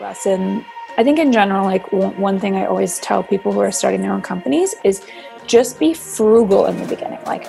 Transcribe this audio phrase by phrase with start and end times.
[0.00, 0.64] lesson.
[0.96, 4.12] I think in general, like one thing I always tell people who are starting their
[4.12, 5.02] own companies is
[5.46, 7.20] just be frugal in the beginning.
[7.24, 7.46] Like,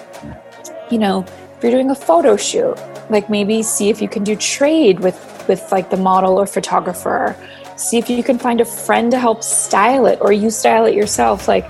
[0.92, 1.26] you know,
[1.56, 2.78] if you're doing a photo shoot,
[3.10, 5.18] like maybe see if you can do trade with
[5.48, 7.36] with like the model or photographer.
[7.76, 10.94] See if you can find a friend to help style it, or you style it
[10.94, 11.48] yourself.
[11.48, 11.66] Like,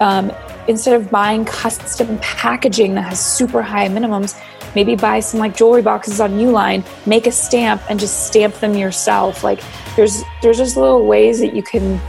[0.00, 0.32] um,
[0.66, 4.38] instead of buying custom packaging that has super high minimums,
[4.74, 8.74] maybe buy some like jewelry boxes on Uline, make a stamp and just stamp them
[8.74, 9.44] yourself.
[9.44, 9.60] Like
[9.96, 12.00] there's there's just little ways that you can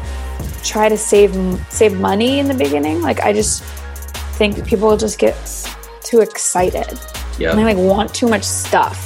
[0.64, 1.34] try to save
[1.70, 3.02] save money in the beginning.
[3.02, 3.64] Like I just
[4.38, 5.36] think people just get
[6.04, 7.00] too excited.
[7.38, 7.52] Yeah.
[7.52, 9.06] And they like want too much stuff.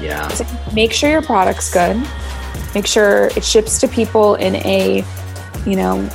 [0.00, 0.26] Yeah.
[0.28, 1.96] Like, make sure your product's good.
[2.74, 5.04] Make sure it ships to people in a,
[5.64, 6.08] you know,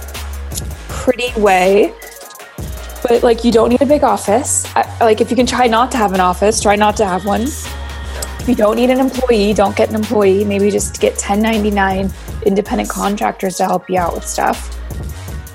[0.90, 1.94] pretty way
[3.10, 4.66] but like you don't need a big office.
[4.76, 7.26] I, like if you can try not to have an office, try not to have
[7.26, 7.42] one.
[7.42, 10.46] If you don't need an employee, don't get an employee.
[10.46, 12.12] Maybe just get 1099
[12.46, 14.78] independent contractors to help you out with stuff.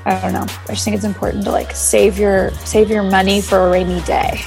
[0.04, 0.46] I don't know.
[0.68, 4.02] I just think it's important to like save your save your money for a rainy
[4.02, 4.42] day.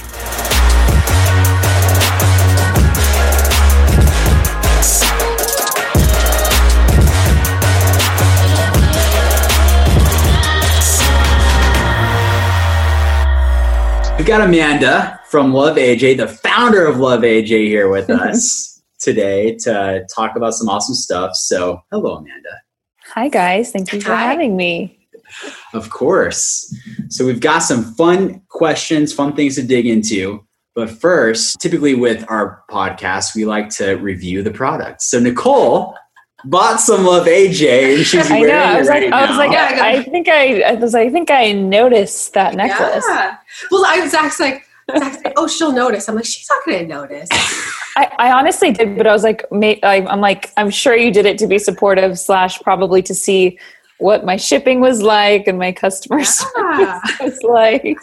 [14.27, 20.05] Got Amanda from Luv AJ, the founder of Luv AJ, here with us today to
[20.13, 21.33] talk about some awesome stuff.
[21.33, 22.49] So, hello, Amanda.
[23.13, 23.71] Hi, guys.
[23.71, 24.23] Thank you for Hi.
[24.23, 25.07] having me.
[25.71, 26.75] Of course.
[27.07, 30.45] So, we've got some fun questions, fun things to dig into.
[30.75, 35.03] But first, typically with our podcast, we like to review the product.
[35.03, 35.95] So, Nicole
[36.45, 38.57] bought some of AJ and she's wearing I know.
[38.57, 41.31] I was like, right I was like, I, I, think I, I was, I think
[41.31, 43.05] I noticed that necklace.
[43.07, 43.37] Yeah.
[43.71, 46.07] Well, I was actually like, Zach's like, oh, she'll notice.
[46.07, 47.27] I'm like, she's not going to notice.
[47.97, 51.37] I, I, honestly did, but I was like, I'm like, I'm sure you did it
[51.39, 53.59] to be supportive slash probably to see
[53.97, 57.01] what my shipping was like and my customer yeah.
[57.01, 57.97] service was like.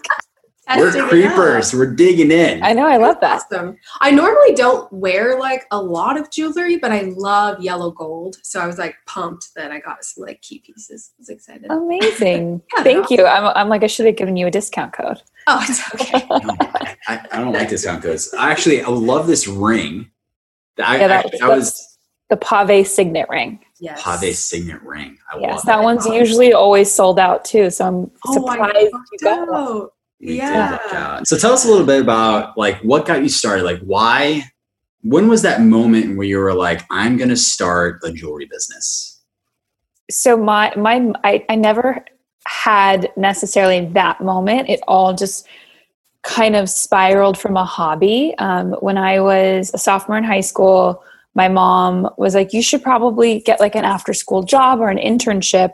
[0.68, 1.74] We're creepers.
[1.74, 2.62] We're digging in.
[2.62, 2.86] I know.
[2.86, 3.42] I love that.
[3.52, 3.76] Awesome.
[4.00, 8.36] I normally don't wear like a lot of jewelry, but I love yellow gold.
[8.42, 11.12] So I was like pumped that I got some like key pieces.
[11.12, 11.70] I was excited.
[11.70, 12.62] Amazing.
[12.76, 13.16] yeah, Thank awesome.
[13.18, 13.26] you.
[13.26, 15.20] I'm, I'm like, I should have given you a discount code.
[15.46, 16.26] Oh, it's okay.
[16.30, 16.56] no,
[17.06, 18.32] I, I, don't like discount codes.
[18.32, 20.10] I actually, I love this ring.
[20.82, 21.98] I, yeah, that I, was, was
[22.30, 23.60] the Pave signet ring.
[23.80, 24.02] Yes.
[24.02, 25.18] Pave signet ring.
[25.30, 27.68] I yes, that, that one's usually always sold out too.
[27.68, 29.88] So I'm oh, surprised you got one
[30.20, 31.22] yeah.
[31.24, 33.64] So tell us a little bit about like what got you started.
[33.64, 34.42] Like why?
[35.02, 39.20] When was that moment where you were like, I'm going to start a jewelry business?
[40.10, 42.04] So my my I, I never
[42.46, 44.68] had necessarily that moment.
[44.68, 45.46] It all just
[46.22, 48.34] kind of spiraled from a hobby.
[48.38, 51.02] Um, when I was a sophomore in high school,
[51.34, 54.98] my mom was like, "You should probably get like an after school job or an
[54.98, 55.72] internship."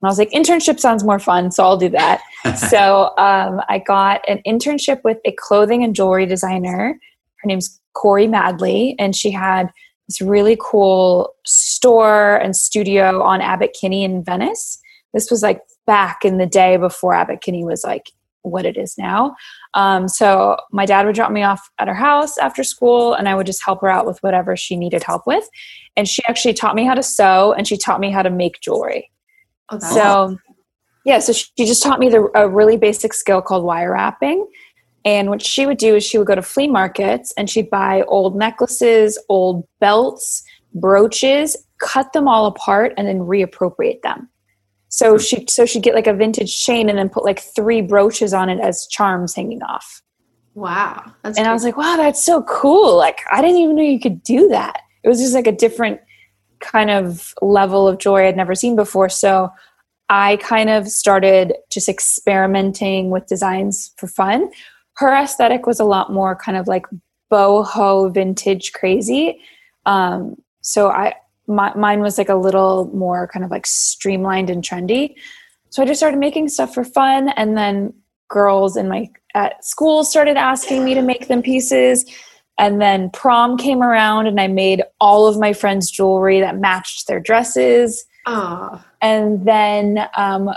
[0.00, 2.22] And I was like, internship sounds more fun, so I'll do that.
[2.70, 6.98] so um, I got an internship with a clothing and jewelry designer.
[7.36, 9.70] Her name's Corey Madley, and she had
[10.08, 14.80] this really cool store and studio on Abbot Kinney in Venice.
[15.12, 18.10] This was like back in the day before Abbot Kinney was like
[18.42, 19.34] what it is now.
[19.74, 23.34] Um, so my dad would drop me off at her house after school, and I
[23.34, 25.48] would just help her out with whatever she needed help with.
[25.96, 28.60] And she actually taught me how to sew, and she taught me how to make
[28.60, 29.10] jewelry.
[29.70, 30.38] Oh, so,
[31.04, 34.46] yeah, so she just taught me the, a really basic skill called wire wrapping.
[35.04, 38.02] And what she would do is she would go to flea markets and she'd buy
[38.02, 40.42] old necklaces, old belts,
[40.74, 44.28] brooches, cut them all apart, and then reappropriate them.
[44.88, 45.18] So hmm.
[45.18, 48.48] she so she'd get like a vintage chain and then put like three brooches on
[48.48, 50.02] it as charms hanging off.
[50.54, 51.04] Wow.
[51.22, 51.46] and cool.
[51.46, 52.96] I was like, wow, that's so cool.
[52.96, 54.82] Like I didn't even know you could do that.
[55.04, 56.00] It was just like a different
[56.60, 59.08] kind of level of joy I'd never seen before.
[59.08, 59.50] So
[60.08, 64.50] I kind of started just experimenting with designs for fun.
[64.94, 66.86] Her aesthetic was a lot more kind of like
[67.30, 69.40] boho vintage crazy.
[69.86, 71.14] Um, so I
[71.46, 75.14] my, mine was like a little more kind of like streamlined and trendy.
[75.70, 77.94] So I just started making stuff for fun, and then
[78.28, 82.04] girls in my at school started asking me to make them pieces.
[82.58, 87.06] And then prom came around and I made all of my friends' jewelry that matched
[87.06, 88.04] their dresses.
[88.26, 88.82] Aww.
[89.00, 90.50] And then um,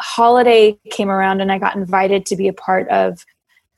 [0.00, 3.24] holiday came around and I got invited to be a part of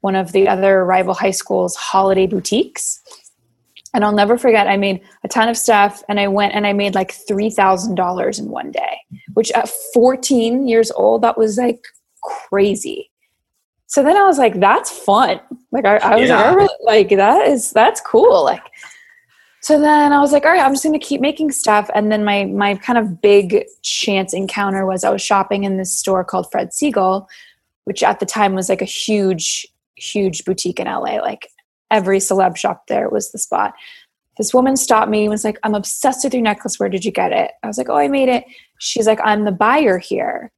[0.01, 3.01] one of the other rival high schools' holiday boutiques.
[3.93, 6.73] And I'll never forget, I made a ton of stuff and I went and I
[6.73, 8.99] made like $3,000 in one day,
[9.35, 11.85] which at 14 years old, that was like
[12.23, 13.11] crazy
[13.87, 15.41] so then I was like, that's fun.
[15.73, 16.49] Like I, I was yeah.
[16.49, 18.45] like, really, like that is that's cool.
[18.45, 18.63] Like
[19.67, 21.91] so then I was like, all right, I'm just gonna keep making stuff.
[21.95, 25.93] And then my my kind of big chance encounter was I was shopping in this
[25.93, 27.27] store called Fred Segal,
[27.83, 29.67] which at the time was like a huge,
[29.97, 31.21] huge boutique in LA.
[31.21, 31.49] Like
[31.91, 33.75] every celeb shop there was the spot.
[34.37, 36.79] This woman stopped me and was like, I'm obsessed with your necklace.
[36.79, 37.53] Where did you get it?
[37.63, 38.45] I was like, Oh, I made it.
[38.79, 40.53] She's like, I'm the buyer here.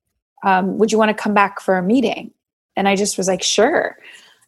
[0.44, 2.32] Um, would you want to come back for a meeting?
[2.78, 3.96] And I just was like, Sure.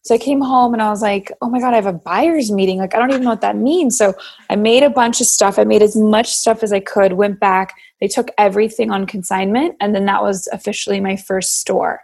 [0.03, 2.51] So I came home and I was like, oh my God, I have a buyer's
[2.51, 2.79] meeting.
[2.79, 3.99] Like, I don't even know what that means.
[3.99, 4.15] So
[4.49, 5.59] I made a bunch of stuff.
[5.59, 7.75] I made as much stuff as I could, went back.
[8.01, 9.77] They took everything on consignment.
[9.79, 12.01] And then that was officially my first store.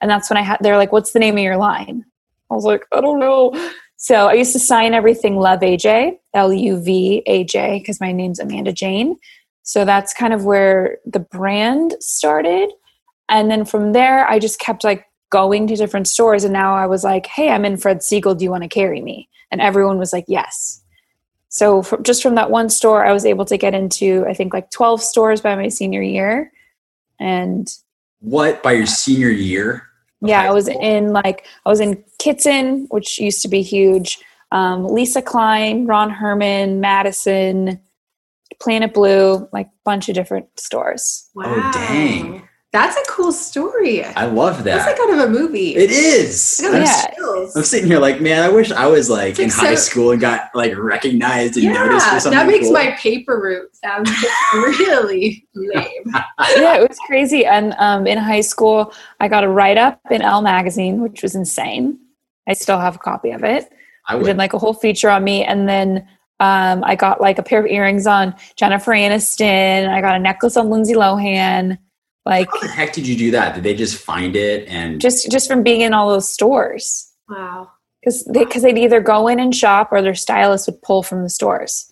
[0.00, 2.06] And that's when I had, they're like, what's the name of your line?
[2.50, 3.52] I was like, I don't know.
[3.96, 8.12] So I used to sign everything Luv AJ, L U V A J, because my
[8.12, 9.16] name's Amanda Jane.
[9.62, 12.70] So that's kind of where the brand started.
[13.28, 16.44] And then from there, I just kept like going to different stores.
[16.44, 18.38] And now I was like, hey, I'm in Fred Segal.
[18.38, 19.28] Do you want to carry me?
[19.50, 20.80] And everyone was like, yes.
[21.48, 24.54] So for, just from that one store, I was able to get into, I think,
[24.54, 26.52] like 12 stores by my senior year.
[27.18, 27.68] And
[28.20, 29.88] what by your senior year?
[30.20, 34.20] Yeah, I was in like I was in Kitson, which used to be huge.
[34.52, 37.80] Um, Lisa Kline, Ron Herman, Madison,
[38.60, 41.28] Planet Blue, like bunch of different stores.
[41.34, 41.44] Wow.
[41.46, 42.48] Oh dang.
[42.74, 44.02] That's a cool story.
[44.04, 44.84] I love that.
[44.84, 45.76] That's like kind of a movie.
[45.76, 46.58] it is.
[46.58, 47.44] I got I'm, Yeah.
[47.46, 49.74] s- I'm sitting here like, man, I wish I was like It's like in high
[49.76, 52.36] so- school and got like recognized and Yeah, noticed for something.
[52.36, 52.72] that makes cool.
[52.72, 54.08] my paper route sound
[54.54, 55.84] really lame.
[56.56, 57.46] yeah, it was crazy.
[57.46, 61.36] And um, in high school, I got a write up in Elle magazine, which was
[61.36, 61.98] insane.
[62.48, 63.70] I still have a copy of it.
[64.08, 66.06] I would did like a whole feature on me, and then
[66.40, 69.88] um, I got like a pair of earrings on Jennifer Aniston.
[69.88, 71.78] I got a necklace on Lindsay Lohan.
[72.26, 73.54] Like How the heck did you do that?
[73.54, 77.12] Did they just find it and just just from being in all those stores.
[77.28, 77.70] Wow.
[78.00, 81.22] because they, cause they'd either go in and shop or their stylist would pull from
[81.22, 81.90] the stores.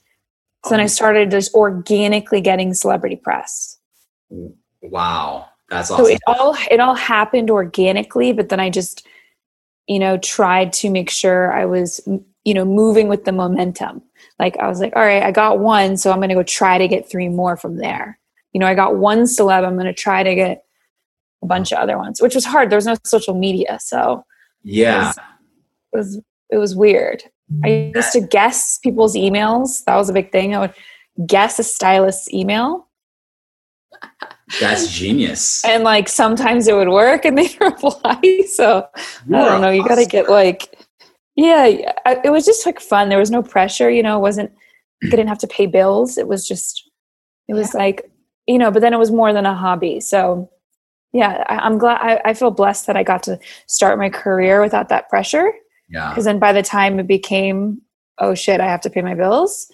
[0.65, 0.89] So then I oh.
[0.89, 3.79] started just organically getting celebrity press.
[4.81, 9.07] wow, that's So it all it all happened organically, but then I just
[9.87, 12.01] you know tried to make sure I was
[12.45, 14.03] you know moving with the momentum.
[14.39, 16.79] Like I was like, all right, I got one, so I'm going to go try
[16.79, 18.19] to get three more from there.
[18.53, 20.65] You know, I got one celeb, I'm going to try to get
[21.43, 22.71] a bunch of other ones, which was hard.
[22.71, 24.25] There was no social media, so
[24.63, 25.13] yeah.
[25.93, 26.21] it was
[26.51, 27.25] it was weird.
[27.65, 29.85] I used to guess people's emails.
[29.85, 30.55] That was a big thing.
[30.55, 30.75] I would
[31.27, 32.89] guess a stylist's email,
[34.61, 35.65] That's genius.
[35.67, 38.21] and like sometimes it would work, and they'd reply.
[38.49, 38.87] So
[39.27, 39.71] You I don't know.
[39.71, 40.75] You got to get like,
[41.37, 41.93] yeah.
[42.07, 43.09] I, it was just like fun.
[43.09, 43.91] There was no pressure.
[43.91, 44.53] You know, it wasn't.
[45.03, 46.19] I didn't have to pay bills.
[46.19, 46.89] It was just.
[47.49, 48.11] It was like
[48.47, 50.01] you know, but then it was more than a hobby.
[50.01, 50.51] So
[51.13, 51.99] yeah, I, I'm glad.
[52.01, 55.53] I, I feel blessed that I got to start my career without that pressure.
[55.93, 56.09] Yeah.
[56.09, 57.83] because then by the time it became
[58.19, 59.71] oh shit i have to pay my bills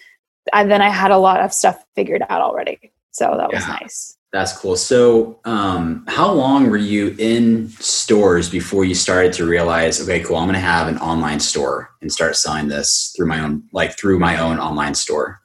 [0.53, 4.17] and then i had a lot of stuff figured out already so that was nice
[4.31, 4.77] That's cool.
[4.77, 10.37] So, um, how long were you in stores before you started to realize, okay, cool,
[10.37, 13.97] I'm going to have an online store and start selling this through my own, like
[13.99, 15.41] through my own online store?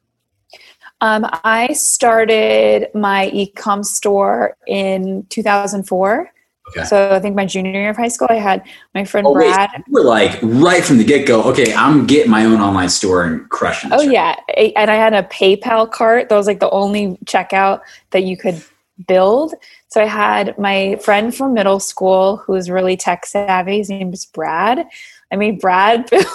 [1.04, 6.30] Um, i started my e-com store in 2004
[6.70, 6.86] Okay.
[6.86, 8.64] so i think my junior year of high school i had
[8.96, 11.44] my friend Oh, brad were like right from the get go.
[11.44, 13.92] Okay, I'm getting my own online store and crushing.
[13.92, 13.96] It.
[13.96, 14.12] Oh right?
[14.12, 14.36] yeah,
[14.82, 16.30] and I had a PayPal cart.
[16.30, 18.64] That was like the only checkout that you could
[19.08, 19.54] build.
[19.90, 23.80] So I had my friend from middle school who was really tech savvy.
[23.80, 24.86] His name was Brad.
[25.32, 26.26] I made Brad build,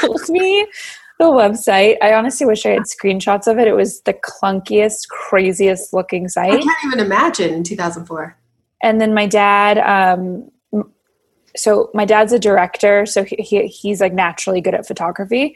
[0.00, 0.66] build me
[1.22, 1.96] the website.
[2.02, 3.68] I honestly wish I had screenshots of it.
[3.68, 6.52] It was the clunkiest, craziest looking site.
[6.52, 8.36] I can't even imagine in 2004.
[8.82, 9.78] And then my dad.
[9.78, 10.50] Um,
[11.54, 15.54] so my dad's a director, so he, he he's like naturally good at photography.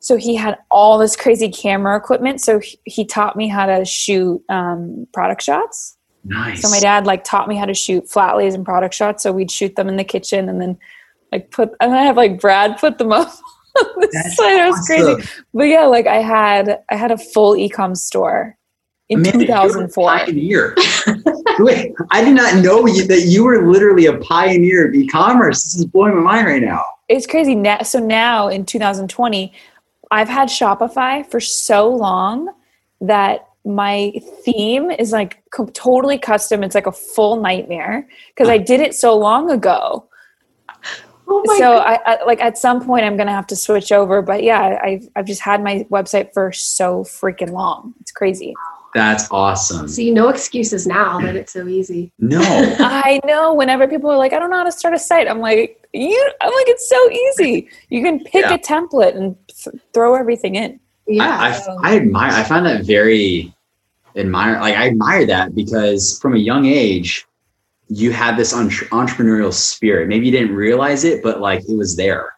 [0.00, 2.40] So he had all this crazy camera equipment.
[2.40, 5.96] So he, he taught me how to shoot um, product shots.
[6.24, 6.62] Nice.
[6.62, 9.22] So my dad like taught me how to shoot flat lays and product shots.
[9.22, 10.76] So we'd shoot them in the kitchen and then
[11.30, 14.60] like put and I have like Brad put them up on the That's site.
[14.60, 15.16] It was awesome.
[15.16, 15.28] crazy.
[15.54, 18.56] But yeah, like I had I had a full ecom store
[19.12, 20.04] in Amanda, you're a 2004.
[20.06, 20.76] Pioneer.
[21.58, 25.62] Wait, I did not know you, that you were literally a pioneer of e-commerce.
[25.62, 26.82] This is blowing my mind right now.
[27.08, 27.54] It's crazy.
[27.54, 29.52] Now, so now in 2020,
[30.10, 32.54] I've had Shopify for so long
[33.00, 34.12] that my
[34.44, 35.42] theme is like
[35.74, 36.62] totally custom.
[36.62, 40.08] It's like a full nightmare because I did it so long ago.
[41.32, 41.86] Oh my so God.
[41.86, 44.22] I, I like at some point I'm gonna have to switch over.
[44.22, 47.94] But yeah, I've I've just had my website for so freaking long.
[48.00, 48.54] It's crazy.
[48.94, 49.88] That's awesome.
[49.88, 52.12] See, no excuses now that it's so easy.
[52.18, 52.40] No.
[52.78, 53.54] I know.
[53.54, 56.30] Whenever people are like, I don't know how to start a site, I'm like, you.
[56.42, 57.68] I'm like, it's so easy.
[57.88, 58.54] You can pick Yeah.
[58.54, 60.78] a template and th- throw everything in.
[61.06, 61.24] Yeah.
[61.24, 63.54] I, I, I admire, I find that very
[64.14, 67.24] admire, like I admire that because from a young age,
[67.94, 70.08] you had this entre- entrepreneurial spirit.
[70.08, 72.32] Maybe you didn't realize it, but like it was there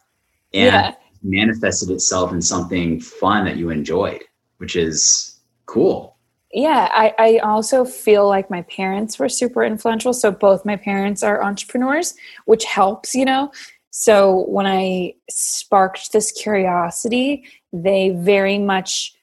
[0.53, 0.95] and Yeah.
[1.23, 4.23] manifested itself in something fun that you enjoyed,
[4.59, 6.17] which is cool.
[6.53, 11.23] yeah I, I also feel like my parents were super influential so both my parents
[11.25, 13.51] are entrepreneurs which helps you know
[13.91, 19.14] so when i sparked this curiosity they very much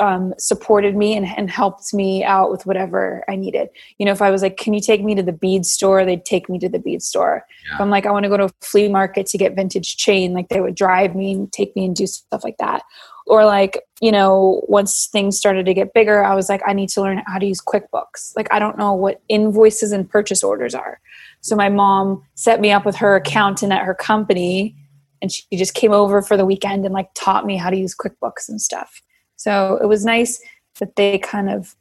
[0.00, 3.68] um, supported me and, and helped me out with whatever i needed.
[3.98, 6.04] You know if i was like can you take me to the bead store?
[6.04, 7.44] they'd take me to the bead store.
[7.72, 10.32] If i'm like i want to go to a flea market to get vintage chain
[10.32, 12.82] like they would drive me and take me and do stuff like that.
[13.26, 16.88] Or like you know once things started to get bigger i was like i need
[16.90, 18.34] to learn how to use quickbooks.
[18.36, 21.00] Like i don't know what invoices and purchase orders are.
[21.42, 24.76] So my mom set me up with her accountant at her company
[25.22, 27.94] and she just came over for the weekend and like taught me how to use
[27.94, 29.02] quickbooks and stuff
[29.40, 30.38] so it was nice
[30.80, 31.74] that they kind of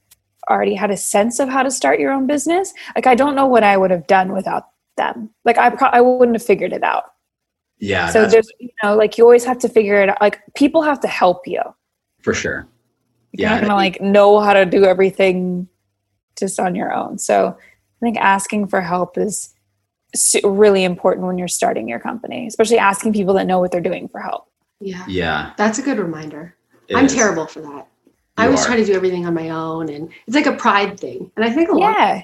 [0.50, 3.46] already had a sense of how to start your own business like i don't know
[3.46, 4.64] what i would have done without
[4.98, 7.04] them like i, pro- I wouldn't have figured it out
[7.80, 8.10] Yeah.
[8.10, 10.82] so that's there's you know like you always have to figure it out like people
[10.82, 11.62] have to help you
[12.22, 12.68] for sure.
[13.34, 15.68] you're Yeah, not gonna like know how to do everything
[16.38, 19.54] just on your own so i think asking for help is
[20.44, 24.08] really important when you're starting your company especially asking people that know what they're doing
[24.08, 24.48] for help
[24.80, 25.04] Yeah.
[25.08, 25.54] Yeah.
[25.58, 26.56] That's a good reminder.
[26.90, 27.14] It I'm is.
[27.14, 27.88] terrible for that.
[28.38, 28.68] I You always are.
[28.68, 31.32] try to do everything on my own, and it's like a pride thing.
[31.36, 31.96] And I think a lot.
[31.98, 32.22] yeah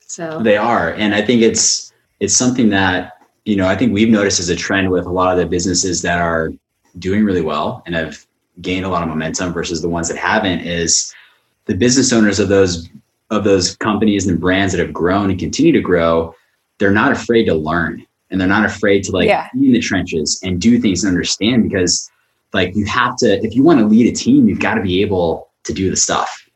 [0.00, 4.08] So They are, and I think it's it's something that you know I think we've
[4.08, 6.52] noticed as a trend with a lot of the businesses that are
[6.98, 8.24] doing really well and have
[8.60, 11.12] gained a lot of momentum versus the ones that haven't is
[11.66, 12.88] the business owners of those
[13.30, 16.34] of those companies and brands that have grown and continue to grow.
[16.78, 19.48] They're not afraid to learn, and they're not afraid to like Yeah.
[19.54, 22.10] be in the trenches and do things and understand because
[22.52, 25.00] like you have to if you want to lead a team, you've got to be
[25.02, 26.48] able to do the stuff.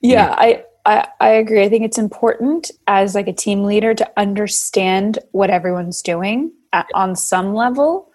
[0.00, 1.62] yeah I, I i agree.
[1.62, 6.86] I think it's important as like a team leader to understand what everyone's doing at,
[6.94, 8.10] on some level.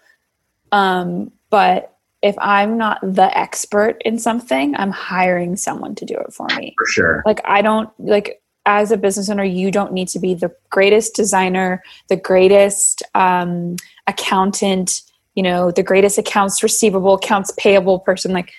[0.72, 6.32] Um but if i'm not the expert in something i'm hiring someone to do it
[6.32, 6.74] for me.
[6.76, 7.22] For sure.
[7.26, 11.14] like i don't like as a business owner you don't need to be the greatest
[11.14, 15.02] designer the greatest um, accountant
[15.34, 18.52] you know the greatest accounts receivable accounts payable person like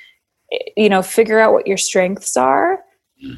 [0.76, 2.80] you know figure out what your strengths are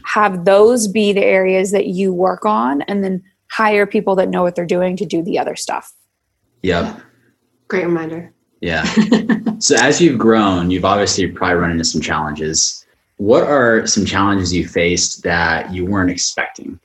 [0.05, 3.21] have those be the areas that you work on and then
[3.51, 5.93] hire people that know what they're doing to do the other stuff
[6.63, 7.01] Yep.
[7.67, 8.33] great reminder.
[8.61, 8.83] Yeah.
[9.59, 12.85] so as you've grown, you've obviously probably run into some challenges.
[13.17, 16.79] What are some challenges you faced that you weren't expecting?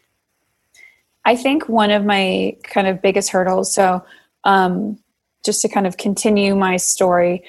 [1.24, 4.04] I think one of my kind of biggest hurdles, so
[4.44, 4.98] um,
[5.44, 7.44] just to kind of continue my story,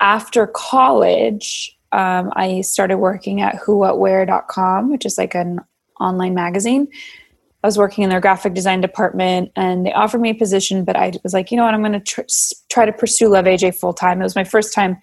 [0.00, 5.60] after college, um, I started working at whowhatwear.com, which is like an
[6.00, 6.88] online magazine.
[7.62, 10.96] I was working in their graphic design department and they offered me a position, but
[10.96, 12.20] I was like, you know what, I'm going to tr-
[12.68, 14.20] try to pursue Luv AJ full time.
[14.20, 14.98] It was my first time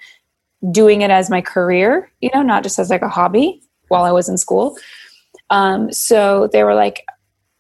[0.69, 4.11] doing it as my career, you know, not just as like a hobby while I
[4.11, 4.77] was in school.
[5.49, 7.03] Um, so they were like,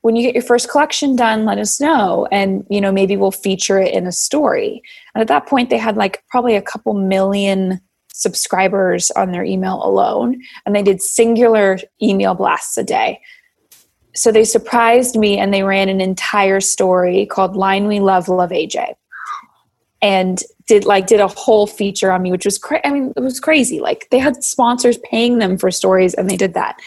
[0.01, 2.27] when you get your first collection done, let us know.
[2.31, 4.81] And, you know, maybe we'll feature it in a story.
[5.13, 7.79] And at that point, they had like probably a couple million
[8.13, 10.41] subscribers on their email alone.
[10.65, 13.21] And they did singular email blasts a day.
[14.13, 18.49] So they surprised me and they ran an entire story called Line We Love, Luv
[18.49, 18.95] AJ.
[20.01, 23.19] And did like did a whole feature on me, which was cra- I mean, it
[23.19, 23.79] was crazy.
[23.79, 26.79] Like they had sponsors paying them for stories and they did that.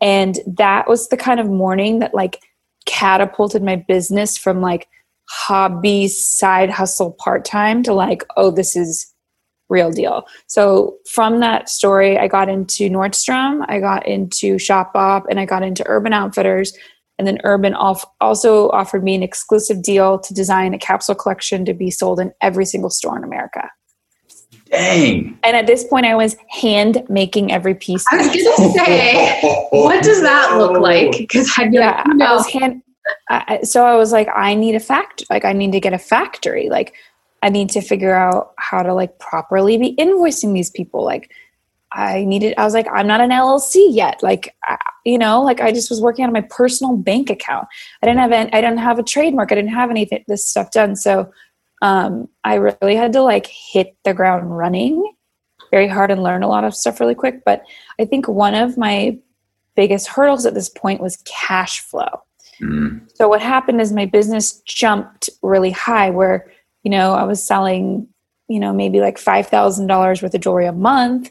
[0.00, 2.40] And that was the kind of morning that like
[2.90, 4.88] catapulted my business from like
[5.28, 9.06] hobby side hustle part time to like, oh, this is
[9.68, 10.24] real deal.
[10.48, 15.62] So from that story, I got into Nordstrom, I got into Shopbop, and I got
[15.62, 16.76] into Urban Outfitters.
[17.18, 21.74] And then Urban also offered me an exclusive deal to design a capsule collection to
[21.74, 23.70] be sold in every single store in America.
[24.70, 25.38] Dang.
[25.42, 28.04] And at this point, I was hand making every piece.
[28.10, 31.12] I was gonna say, what does that look like?
[31.18, 32.82] Because I'd yeah like, i was hand
[33.28, 35.92] I, I- so i was like i need a fact like i need to get
[35.92, 36.68] a factory.
[36.68, 36.94] Like
[37.42, 41.04] i need to figure out how to like properly be invoicing these people.
[41.04, 41.30] Like
[41.92, 44.22] i needed i was like i'm not an llc yet.
[44.22, 47.66] Like I, you know like i just was working on my personal bank account.
[48.02, 49.50] I didn't have an, i didn't have a trademark.
[49.50, 50.94] I didn't have anything this stuff done.
[50.94, 51.28] So
[51.82, 55.12] um i really had to like hit the ground running
[55.70, 57.62] very hard and learn a lot of stuff really quick but
[57.98, 59.16] i think one of my
[59.80, 62.22] biggest hurdles at this point was cash flow.
[62.60, 66.50] Mm, so what happened is my business jumped really high where,
[66.82, 68.06] you know, I was selling,
[68.48, 71.30] you know, maybe like $5,000 worth of jewelry a month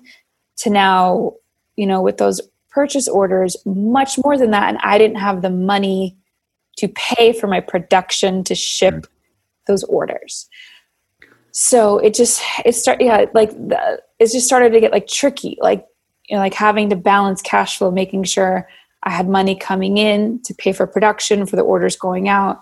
[0.57, 1.33] to now,
[1.75, 2.41] you know, with those
[2.71, 4.69] purchase orders, much more than that.
[4.69, 6.17] And I didn't have the money
[6.77, 9.05] to pay for my production to ship
[9.69, 10.49] those orders.
[11.51, 15.57] So it just, it started, yeah, like the, it just started to get like tricky,
[15.61, 15.85] like,
[16.27, 18.67] you know, like having to balance cash flow, making sure
[19.03, 22.59] I had money coming in to pay for production for the orders going out.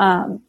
[0.00, 0.42] Um,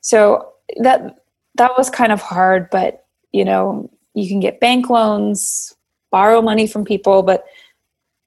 [0.00, 0.52] so
[0.82, 1.16] that
[1.54, 5.74] that was kind of hard, but you know, you can get bank loans,
[6.10, 7.44] borrow money from people, but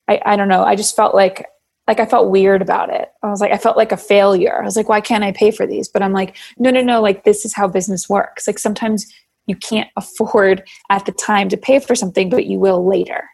[0.07, 0.63] I, I don't know.
[0.63, 1.45] I just felt like
[1.87, 3.09] like I felt weird about it.
[3.23, 4.61] I was like, I felt like a failure.
[4.61, 5.89] I was like, why can't I pay for these?
[5.89, 8.47] But I'm like, no, no, no, like this is how business works.
[8.47, 9.05] Like sometimes
[9.47, 13.29] you can't afford at the time to pay for something, but you will later.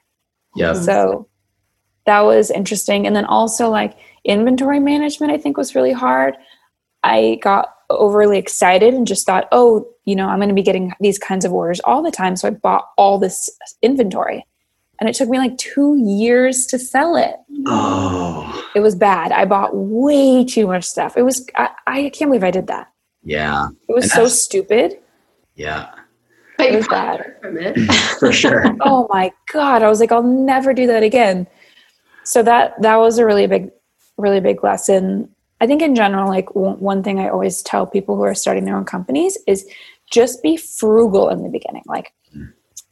[0.56, 0.74] Yeah.
[0.74, 1.27] So
[2.06, 3.06] that was interesting.
[3.06, 6.36] And then also like inventory management, I think was really hard.
[7.03, 10.91] I got overly excited and just thought, oh, you know, I'm going to be getting
[11.00, 12.36] these kinds of orders all the time.
[12.36, 13.50] So I bought all this
[13.82, 14.46] inventory.
[15.00, 17.36] And it took me like two years to sell it.
[17.68, 19.32] Oh, It was bad.
[19.32, 21.15] I bought way too much stuff.
[21.15, 22.91] It was, I, I can't believe I did that.
[23.24, 23.70] yeah.
[23.88, 25.00] It was so stupid.
[25.56, 25.89] Yeah.
[26.58, 27.41] But It you was probably bad.
[27.41, 27.91] from it.
[28.20, 28.65] For sure.
[28.82, 31.48] oh my god i was like i'll never do that again
[32.24, 33.72] so that that was a really big
[34.18, 35.27] really big lesson
[35.62, 38.65] i think in general like one, one thing i always tell people who are starting
[38.65, 39.65] their own companies is
[40.12, 42.51] just be frugal in the beginning like mm.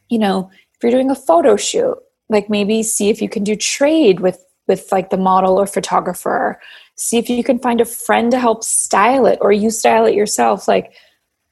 [0.10, 1.98] you know if you're doing a photo shoot
[2.29, 6.60] like maybe see if you can do trade with with like the model or photographer
[6.96, 10.15] see if you can find a friend to help style it or you style it
[10.15, 10.93] yourself like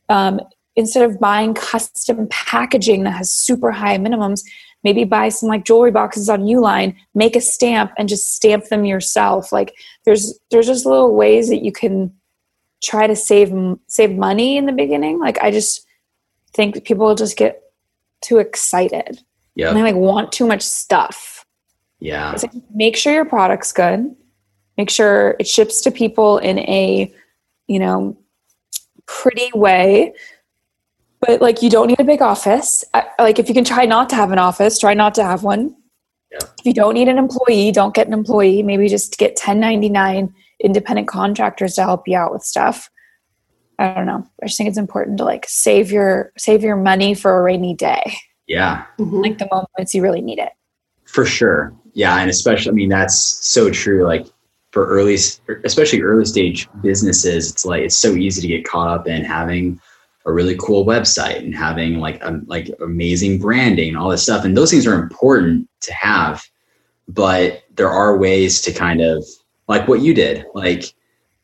[0.09, 0.39] um,
[0.75, 4.41] instead of buying custom packaging that has super high minimums,
[4.83, 8.85] maybe buy some like jewelry boxes on Uline, make a stamp and just stamp them
[8.85, 9.51] yourself.
[9.51, 9.73] Like
[10.05, 12.13] there's there's just little ways that you can
[12.83, 13.53] try to save
[13.87, 15.19] save money in the beginning.
[15.19, 15.85] Like I just
[16.53, 17.61] think people just get
[18.21, 19.23] too excited and
[19.55, 19.73] Yep.
[19.73, 21.45] they like want too much stuff.
[21.99, 22.31] Yeah.
[22.31, 24.13] Like make sure your product's good.
[24.77, 27.13] Make sure it ships to people in a,
[27.67, 28.17] you know,
[29.05, 30.13] pretty way.
[31.21, 32.83] But like you don't need a big office.
[32.93, 35.43] I, like if you can try not to have an office, try not to have
[35.43, 35.75] one.
[36.31, 36.39] Yeah.
[36.59, 38.61] If you don't need an employee, don't get an employee.
[38.61, 42.89] Maybe just get 1099 independent contractors to help you out with stuff.
[43.79, 44.25] I don't know.
[44.41, 47.73] I just think it's important to like save your save your money for a rainy
[47.73, 48.15] day,
[48.47, 48.85] Yeah.
[48.99, 49.21] Mhm.
[49.23, 50.51] like the moments you really need it.
[51.05, 51.73] For sure.
[51.93, 52.17] Yeah.
[52.19, 54.05] And especially, I mean, that's so true.
[54.05, 54.27] Like
[54.71, 55.15] for early,
[55.63, 59.79] especially early stage businesses, it's like, it's so easy to get caught up in having
[60.25, 64.43] a really cool website and having like, um, like amazing branding and all this stuff.
[64.43, 66.43] And those things are important to have,
[67.07, 69.23] but there are ways to kind of
[69.67, 70.45] like what you did.
[70.53, 70.83] Like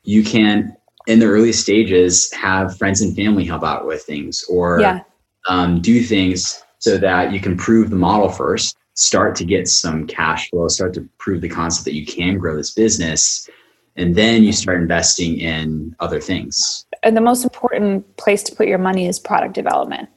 [0.03, 0.75] you can,
[1.07, 5.01] in the early stages, have friends and family help out with things or Yeah.
[5.49, 10.05] um, do things so that you can prove the model first, start to get some
[10.07, 13.49] cash flow, start to prove the concept that you can grow this business,
[13.95, 16.85] and then you start investing in other things.
[17.03, 20.07] and the most important place to put your money is product development.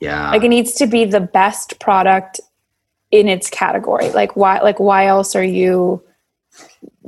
[0.00, 0.30] Yeah.
[0.32, 2.40] Like it needs to be the best product
[3.12, 4.10] in its category.
[4.10, 6.02] Like why like why else are you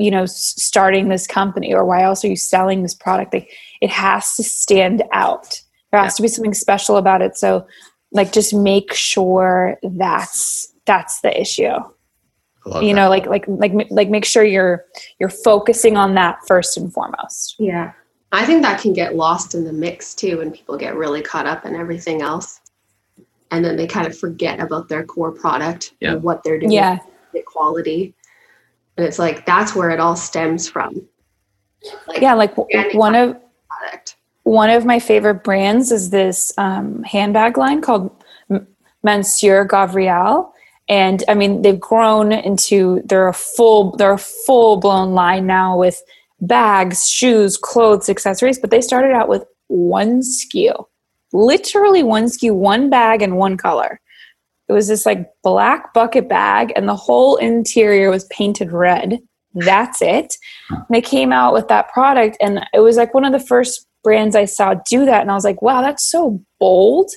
[0.01, 3.33] you know starting this company or why else are you selling this product?
[3.35, 5.61] Like it has to stand out.
[5.93, 7.37] There has to be something special about it.
[7.37, 7.67] So
[8.13, 11.75] like just make sure that's that's the issue.
[12.67, 13.01] Love You that.
[13.03, 14.85] know, like like like like make sure you're
[15.19, 17.57] you're focusing on that first and foremost.
[17.59, 17.93] Yeah.
[18.33, 21.47] I think that can get lost in the mix too when people get really caught
[21.47, 22.61] up in everything else.
[23.51, 26.13] And then they kind of forget about their core product Yeah.
[26.13, 26.99] and what they're doing, Yeah.
[27.33, 28.15] the quality.
[29.01, 31.01] And it's like that's where it all stems from.
[32.07, 32.55] Like Yeah, like
[32.95, 33.35] one of
[33.67, 34.17] product.
[34.43, 38.15] one of my favorite brands is this um, handbag line called
[39.03, 40.53] Mansur Gavriel.
[40.87, 45.79] And I mean, they've grown into they're a full they're a full blown line now
[45.79, 46.03] with
[46.43, 48.59] bags, shoes, clothes, accessories.
[48.59, 50.85] But they started out with one SKU
[51.33, 54.01] literally one SKU one bag and one color.
[54.70, 59.18] It was this like black bucket bag, and the whole interior was painted red.
[59.52, 60.37] That's it.
[60.70, 63.88] And they came out with that product, and it was like one of the first
[64.04, 65.22] brands I saw do that.
[65.22, 67.11] And I was like, wow, that's so bold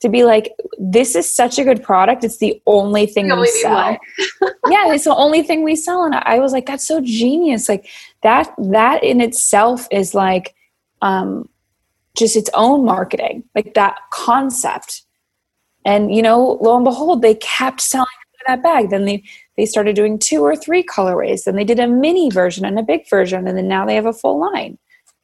[0.00, 2.24] to be like, this is such a good product.
[2.24, 4.50] It's the only thing The we only thing sell.
[4.70, 6.04] yeah, it's the only thing we sell.
[6.04, 7.70] And I was like, that's so genius.
[7.70, 7.88] Like
[8.22, 10.54] that, that in itself is like,
[11.00, 11.48] um,
[12.18, 15.02] just its own marketing, like that concept.
[15.84, 18.06] And you know, lo and behold, they kept selling
[18.46, 18.90] that bag.
[18.90, 19.22] Then they
[19.56, 21.44] they started doing two or three colorways.
[21.44, 24.06] Then they did a mini version and a big version, and then now they have
[24.06, 24.78] a full line.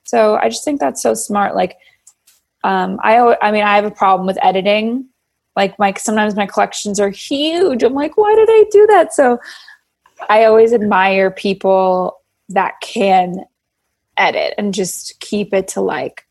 [0.05, 1.55] So I just think that's so smart.
[1.55, 1.77] Like,
[2.65, 5.07] um, I al- I mean, I have a problem with editing
[5.57, 7.83] Like my sometimes my collections are huge.
[7.85, 9.15] I'm like, why did I do that?
[9.15, 9.39] So
[10.29, 13.45] I always admire people that can
[14.17, 16.27] edit and just keep it to like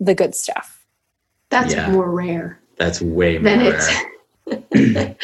[0.00, 0.84] the good stuff.
[1.50, 1.90] That's Yeah.
[1.90, 3.88] more rare That's way more than it's.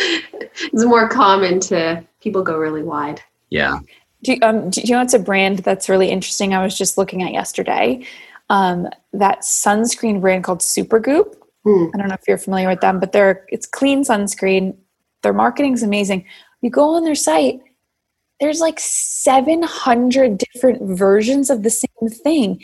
[0.72, 3.20] it's more common to people go really wide.
[3.50, 3.80] Yeah.
[4.22, 6.54] Do you, um, do you know it's a brand that's really interesting?
[6.54, 8.04] I was just looking at yesterday.
[8.50, 11.34] Um, that sunscreen brand called Supergoop.
[11.64, 11.86] Hmm.
[11.94, 14.76] I don't know if you're familiar with them, but they're it's clean sunscreen.
[15.22, 16.24] Their marketing's amazing.
[16.62, 17.60] You go on their site,
[18.40, 22.62] there's like 700 different versions of the same thing.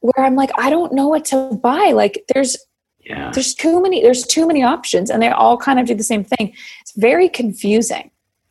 [0.00, 1.92] Where I'm like, I don't know what to buy.
[1.94, 2.56] Like, there's
[3.04, 3.30] Yeah.
[3.34, 6.24] there's too many there's too many options, and they all kind of do the same
[6.24, 6.54] thing.
[6.80, 8.10] It's very confusing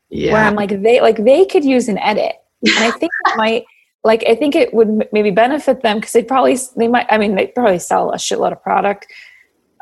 [0.09, 0.33] Yeah.
[0.33, 3.65] where I'm like they like they could use an edit, and I think it might
[4.03, 7.35] like I think it would maybe benefit them because they probably they might I mean
[7.35, 9.07] they probably sell a shitload of product.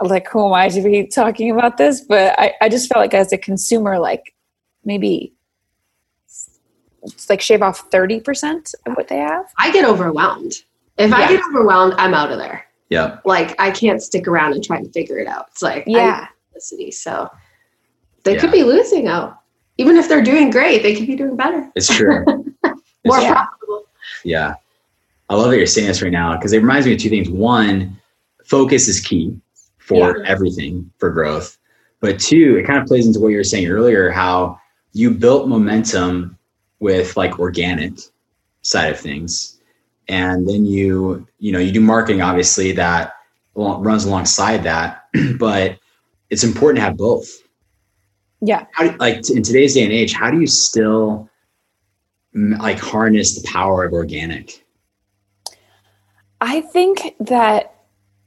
[0.01, 2.01] Like who am I to be talking about this?
[2.01, 4.35] But I I just felt like as a consumer like
[4.85, 5.33] maybe
[7.03, 9.45] it's like shave off thirty percent of what they have.
[9.57, 10.53] I get overwhelmed.
[10.97, 12.65] If I get overwhelmed, I'm out of there.
[12.89, 13.21] Yep.
[13.25, 15.47] Like I can't stick around and try to figure it out.
[15.51, 16.91] It's like Yeah, publicity.
[16.91, 17.29] So
[18.23, 18.39] they Yeah.
[18.41, 19.39] could be losing out.
[19.77, 21.69] Even if they're doing great, they could be doing better.
[21.75, 22.23] It's true.
[22.25, 22.37] More
[23.05, 23.33] It's- Yeah.
[23.33, 23.87] profitable.
[24.23, 24.55] Yeah.
[25.29, 27.29] I love that you're saying this right now because it reminds me of two things.
[27.29, 27.99] One,
[28.45, 29.37] focus is key
[29.77, 31.57] for everything for growth.
[31.99, 34.59] But two, it kind of plays into what you were saying earlier, how
[34.93, 36.37] you built momentum
[36.79, 37.93] with like organic
[38.61, 39.56] side of things.
[40.09, 43.13] And then you, you know, you do marketing obviously that
[43.55, 45.05] runs alongside that,
[45.39, 45.77] but
[46.29, 47.27] it's important to have both.
[48.41, 48.65] yeah.
[48.71, 51.29] How do, like in today's day and age, how do you still
[52.33, 54.63] like harness the power of organic?
[56.39, 57.73] I think that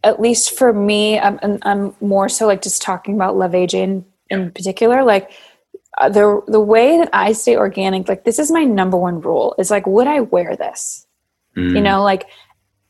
[0.03, 4.05] at least for me, I'm, I'm- more so like just talking about Luv AJ in,
[4.31, 5.05] in particular.
[5.05, 5.31] Like
[5.99, 9.55] uh, the the way that I stay organic, like this is my number one rule.
[9.59, 11.07] Is like, would I wear this?
[11.56, 11.74] Mm.
[11.74, 12.26] You know, like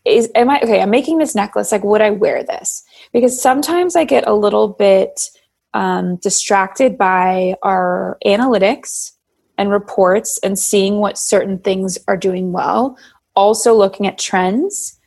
[0.05, 0.81] is am I okay?
[0.81, 1.73] I'm making this necklace.
[1.73, 2.83] Like, would I wear this?
[3.13, 5.29] Because sometimes I get a little bit
[5.75, 9.13] um, distracted by our analytics
[9.59, 12.97] and reports and seeing what certain things are doing well.
[13.37, 14.99] Also looking at trends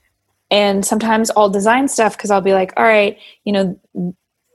[0.52, 3.80] and sometimes I'll design stuff because I'll be like, all right, you know,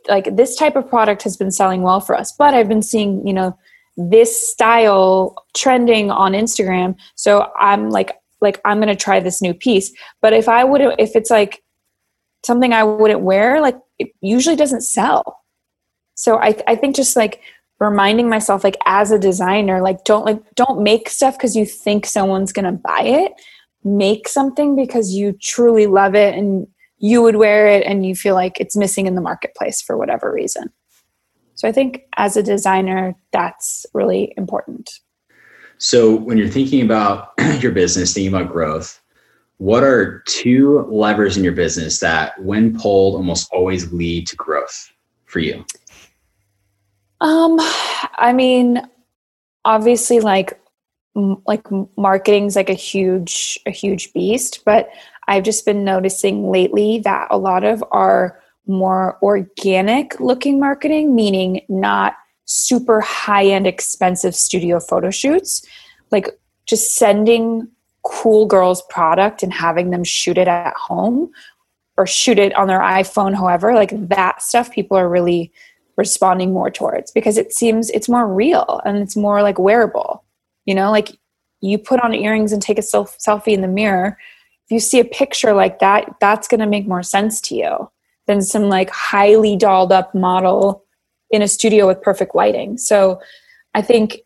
[0.09, 3.27] like this type of product has been selling well for us, but I've been seeing,
[3.27, 3.59] you know,
[3.97, 6.95] this style trending on Instagram.
[7.17, 9.93] So I'm like, like I'm gonna try this new piece.
[10.21, 11.63] But if I would, if it's like
[12.45, 15.41] something I wouldn't wear, like it usually doesn't sell.
[16.15, 17.41] So I, I think just like
[17.79, 22.07] reminding myself, like as a designer, like don't like don't make stuff because you think
[22.07, 23.33] someone's gonna buy it
[23.85, 26.67] make something because you truly love it and
[26.99, 30.33] you would wear it and you feel like it's missing in the marketplace for whatever
[30.33, 30.71] reason.
[31.55, 34.91] So I think as a designer, that's really important.
[35.79, 39.01] So when you're thinking about your business, thinking about growth,
[39.59, 44.93] what are two levers in your business that, when pulled, almost always lead to growth
[45.25, 45.65] for you?
[47.21, 47.59] Um,
[48.17, 48.81] I mean,
[49.65, 50.61] obviously, like
[51.47, 54.89] like marketing's like a huge a huge beast, but
[55.27, 61.63] I've just been noticing lately that a lot of our more organic looking marketing, meaning
[61.69, 62.15] not
[62.49, 65.65] super high end expensive studio photo shoots,
[66.11, 66.29] like
[66.67, 67.69] just sending
[68.05, 71.31] cool girls product and having them shoot it at home
[71.99, 75.53] or shoot it on their iPhone, however, like that stuff people are really
[75.97, 80.25] responding more towards because it seems it's more real and it's more like wearable.
[80.65, 81.19] You know, like
[81.61, 84.17] you put on earrings and take a self- selfie in the mirror.
[84.67, 87.91] If you see a picture like that, that's going to make more sense to you
[88.27, 90.85] than some like highly dolled up model
[91.31, 92.79] in a studio with perfect lighting.
[92.79, 93.21] So
[93.75, 94.19] I think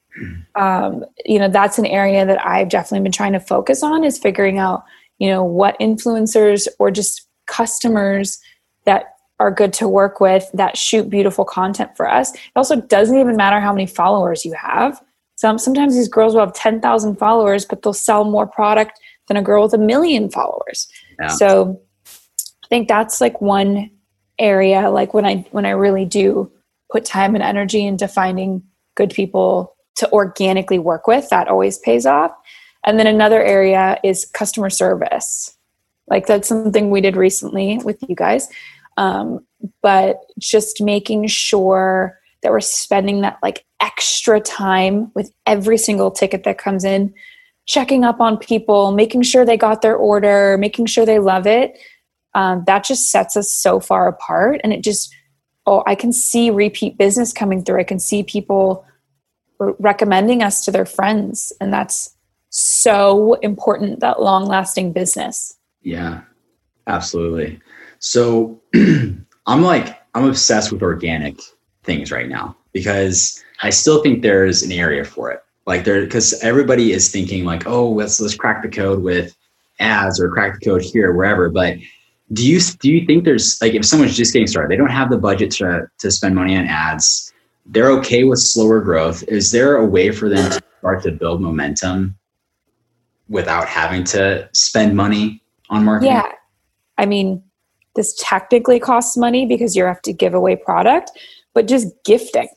[0.55, 4.19] um, you know that's an area that I've definitely been trying to focus on is
[4.19, 4.85] figuring out
[5.19, 8.41] you know what influencers or just customers
[8.85, 12.35] that are good to work with that shoot beautiful content for us.
[12.35, 15.03] It also doesn't even matter how many followers you have.
[15.37, 19.37] Some sometimes these girls will have ten thousand followers, but they'll sell more product than
[19.37, 20.89] a girl with a million followers.
[21.19, 21.29] Yeah.
[21.29, 23.91] So I think that's like one
[24.39, 26.51] area like when I when I really do
[26.93, 28.63] put time and energy into finding
[28.95, 32.33] good people to organically work with, that always pays off.
[32.85, 35.57] And then another area is customer service.
[36.09, 38.49] Like that's something we did recently with you guys.
[38.97, 39.47] Um,
[39.81, 46.45] but just making sure that we're spending that like extra time with every single ticket
[46.45, 47.15] that comes in,
[47.67, 51.79] checking up on people, making sure they got their order, making sure they love it.
[52.35, 55.15] Um, that just sets us so far apart and it just
[55.67, 57.81] oh, I can see repeat business coming through.
[57.81, 58.85] I can see people
[59.59, 61.53] recommending us to their friends.
[61.61, 62.15] And that's
[62.51, 65.57] so important, that long lasting business.
[65.83, 66.23] Yeah,
[66.87, 67.61] absolutely.
[67.99, 71.41] So I'm like, I'm obsessed with organic
[71.85, 75.43] things right now because I still think there's an area for it.
[75.67, 79.35] Like there, because everybody is thinking like, oh, let's let's crack the code with
[79.79, 81.49] ads or crack the code here, wherever.
[81.49, 81.77] But
[82.33, 85.11] do you do you think there's like if someone's just getting started, they don't have
[85.11, 87.33] the budget to to spend money on ads,
[87.67, 89.23] they're okay with slower growth.
[89.25, 92.17] Is there a way for them to start to build momentum
[93.29, 96.15] without having to spend money on marketing?
[96.15, 96.33] Yeah.
[96.99, 97.43] I mean,
[97.97, 101.11] this technically costs money because you have to give away product,
[101.55, 102.49] but just gifting.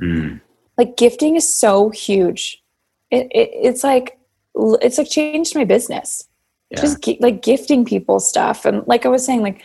[0.00, 0.40] Mm.
[0.78, 2.62] Like gifting is so huge.
[3.10, 4.18] It, it it's like
[4.54, 6.28] it's like changed my business.
[6.70, 6.80] Yeah.
[6.80, 9.62] Just like gifting people stuff, and like I was saying, like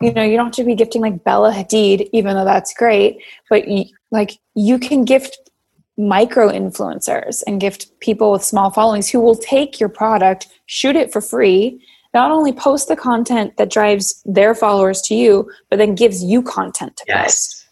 [0.00, 3.22] you know, you don't have to be gifting like Bella Hadid, even though that's great.
[3.48, 5.38] But you, like you can gift
[5.96, 11.12] micro influencers and gift people with small followings who will take your product, shoot it
[11.12, 11.80] for free,
[12.12, 16.42] not only post the content that drives their followers to you, but then gives you
[16.42, 17.08] content to post.
[17.08, 17.66] Yes.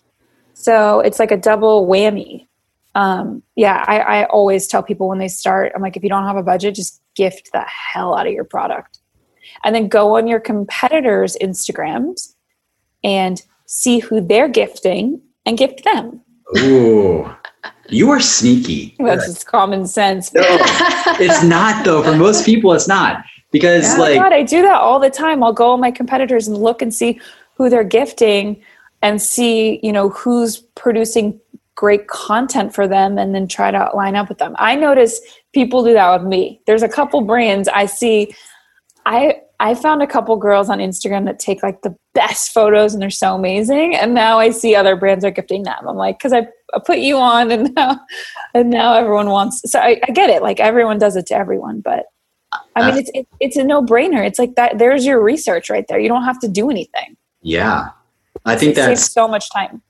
[0.55, 2.47] So it's like a double whammy.
[2.95, 6.25] Um, yeah, I, I always tell people when they start, I'm like, if you don't
[6.25, 9.01] have a budget, just gift the hell out of your product.
[9.65, 12.35] And then go on your competitors' Instagrams
[13.05, 16.21] and see who they're gifting and gift them.
[16.59, 17.31] Ooh,
[17.89, 18.95] you are sneaky.
[18.99, 20.33] That's just common sense.
[20.33, 22.03] No, it's not though.
[22.03, 25.11] For most people, it's not because Oh my like God, I do that all the
[25.11, 25.43] time.
[25.43, 27.21] I'll go on my competitors and look and see
[27.55, 28.63] who they're gifting
[29.03, 31.41] and see, you know, who's producing
[31.75, 34.55] great content for them and then try to line up with them.
[34.59, 35.21] I notice
[35.53, 36.61] people do that with me.
[36.67, 38.35] There's a couple brands I see.
[39.07, 43.03] I I found a couple girls on Instagram that take like the best photos and
[43.03, 43.95] they're so amazing.
[43.95, 45.87] And now I see other brands are gifting them.
[45.87, 48.01] I'm like, because I, I put you on and now
[48.55, 50.43] and now everyone wants so I, I get it.
[50.43, 52.07] Like everyone does it to everyone, but
[52.77, 54.27] I mean, it's it, it's a no brainer.
[54.27, 54.79] It's like that.
[54.79, 55.99] There's your research right there.
[55.99, 57.17] You don't have to do anything.
[57.43, 57.91] yeah,
[58.45, 59.83] I think it saves so much time.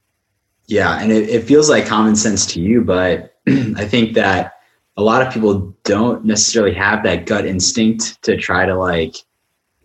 [0.67, 4.62] Yeah, and it, it feels like common sense to you, but I think that
[4.97, 9.17] a lot of people don't necessarily have that gut instinct to try to like,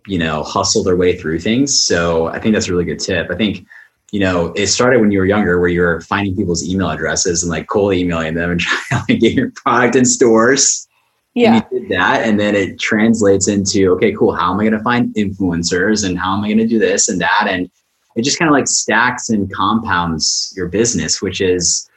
[0.06, 1.82] you know, hustle their way through things.
[1.82, 3.28] So I think that's a really good tip.
[3.30, 3.66] I think,
[4.12, 7.42] you know, it started when you were younger where you were finding people's email addresses
[7.42, 10.86] and like cold emailing them and trying to like, get your product in stores.
[11.34, 14.34] Yeah, And you did that, and then it translates into okay, cool.
[14.34, 17.08] How am I going to find influencers, and how am I going to do this
[17.08, 17.70] and that, and
[18.16, 21.88] it just kind of like stacks and compounds your business, which is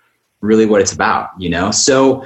[0.41, 1.71] really what it's about, you know.
[1.71, 2.24] So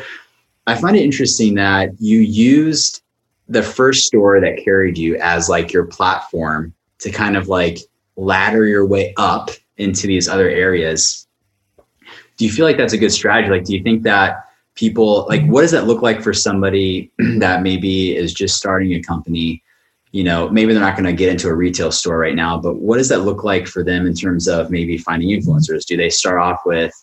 [0.68, 3.02] I find it interesting that you used
[3.48, 7.80] the first store that carried you as like your platform to kind of like
[8.16, 11.28] ladder your way up into these other areas.
[12.38, 13.50] Do you feel like that's a good strategy?
[13.50, 17.64] Like, do you think that people like what does that look like for somebody that
[17.64, 19.64] maybe is just starting a company
[20.12, 22.76] you know maybe they're not going to get into a retail store right now but
[22.76, 26.10] what does that look like for them in terms of maybe finding influencers do they
[26.10, 26.94] start off with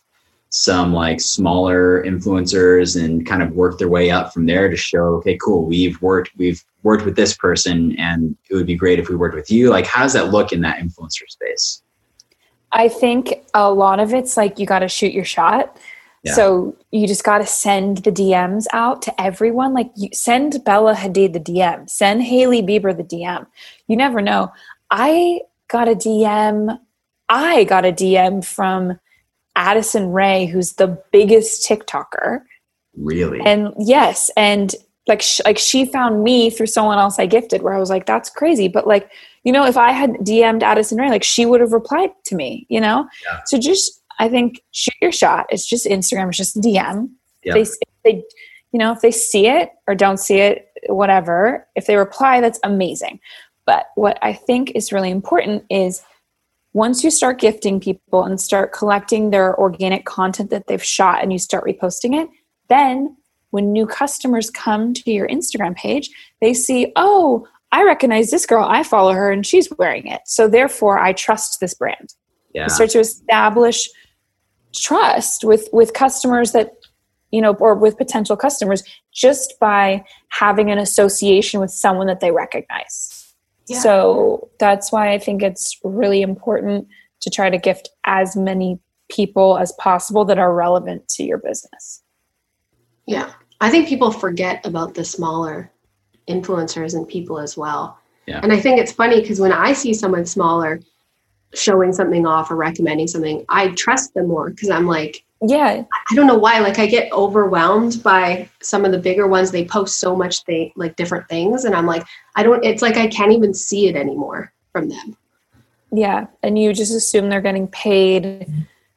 [0.55, 5.15] some like smaller influencers and kind of work their way up from there to show
[5.15, 9.09] okay cool we've worked we've worked with this person and it would be great if
[9.09, 11.83] we worked with you like how does that look in that influencer space
[12.73, 15.77] I think a lot of it's like you got to shoot your shot.
[16.25, 16.35] Yeah.
[16.35, 19.75] So you just got to send the DMs out to everyone.
[19.75, 23.47] Like you send Bella Hadid the DM, send Hailey Bieber the DM.
[23.88, 24.53] You never know.
[24.91, 26.79] I got a DM.
[27.29, 28.99] I got a DM from
[29.57, 32.41] Addison Rae, who's the biggest TikToker.
[32.97, 34.75] really And yes, and
[35.09, 38.07] like sh- like she found me through someone else I gifted, where I was like,
[38.07, 38.69] that's crazy.
[38.69, 39.11] But like
[39.45, 42.67] you know, if I had DM'd Addison Rae, like she would have replied to me.
[42.69, 43.41] You know, Yeah.
[43.47, 45.47] so just I think shoot your shot.
[45.51, 46.29] It's just Instagram.
[46.29, 47.09] It's just DM.
[47.45, 47.55] Yeah.
[47.55, 48.23] They if they
[48.73, 51.67] you know if they see it or don't see it, whatever.
[51.75, 53.19] If they reply, that's amazing.
[53.67, 56.03] But what I think is really important is
[56.72, 61.32] once you start gifting people and start collecting their organic content that they've shot and
[61.32, 62.28] you start reposting it,
[62.68, 63.16] then
[63.50, 68.64] when new customers come to your Instagram page, they see, oh, I recognize this girl.
[68.64, 70.22] I follow her and she's wearing it.
[70.26, 72.14] So therefore, I trust this brand.
[72.54, 73.88] yeah You start to establish
[74.74, 76.72] trust with with customers that
[77.30, 78.82] you know or with potential customers
[79.12, 83.12] just by having an association with someone that they recognize
[83.68, 83.79] Yeah.
[83.81, 86.88] so that's why i think it's really important
[87.20, 88.79] to try to gift as many
[89.11, 92.03] people as possible that are relevant to your business
[93.07, 93.33] Yeah.
[93.61, 95.70] I think people forget about the smaller
[96.29, 97.96] influencers and people as well.
[98.27, 98.40] Yeah.
[98.42, 100.81] And I think it's funny because when I see someone smaller,
[101.55, 106.14] showing something off or recommending something, I trust them more because I'm like, yeah, I
[106.14, 106.61] don't know why.
[106.61, 109.50] Like I get overwhelmed by some of the bigger ones.
[109.50, 112.05] They post so much they like different things, and I'm like,
[112.37, 112.64] I don't.
[112.64, 115.16] It's like I can't even see it anymore from them.
[115.90, 118.46] yeah, and you just assume they're getting paid.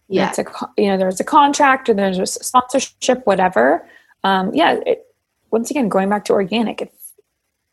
[0.08, 0.46] Yeah, it's a
[0.78, 3.88] you know there's a contract or there's a sponsorship, whatever.
[4.24, 5.08] Um, yeah, it,
[5.52, 6.94] once again, going back to organic, it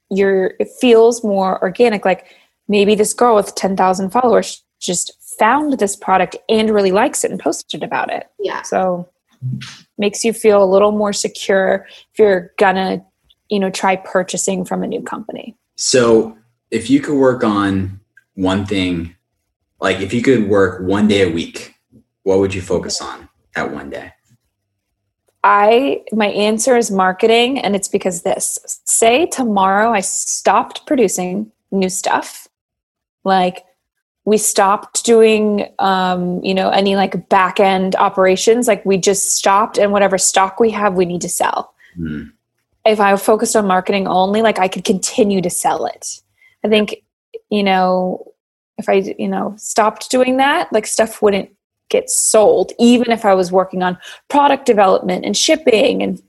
[0.08, 2.04] you're it feels more organic.
[2.04, 2.26] Like
[2.68, 7.30] maybe this girl with ten thousand followers just found this product and really likes it
[7.30, 8.26] and posted about it.
[8.38, 9.08] yeah, So
[9.98, 13.04] makes you feel a little more secure if you're gonna,
[13.48, 15.56] you know, try purchasing from a new company.
[15.76, 16.36] So
[16.70, 18.00] if you could work on
[18.34, 19.16] one thing,
[19.80, 21.74] like if you could work one day a week,
[22.22, 24.12] what would you focus on that one day?
[25.44, 28.80] I my answer is marketing and it's because this.
[28.84, 32.46] Say tomorrow I stopped producing new stuff.
[33.24, 33.64] Like
[34.24, 38.68] we stopped doing um, you know, any like back end operations.
[38.68, 41.74] Like we just stopped and whatever stock we have we need to sell.
[41.96, 42.22] Hmm.
[42.86, 46.20] if I focused on marketing only, like I could continue to sell it.
[46.64, 47.02] I think,
[47.50, 48.32] you know,
[48.78, 51.50] if I, you know, stopped doing that, like stuff wouldn't
[51.90, 56.02] get sold, even if I was working on product development and shipping.
[56.02, 56.22] And,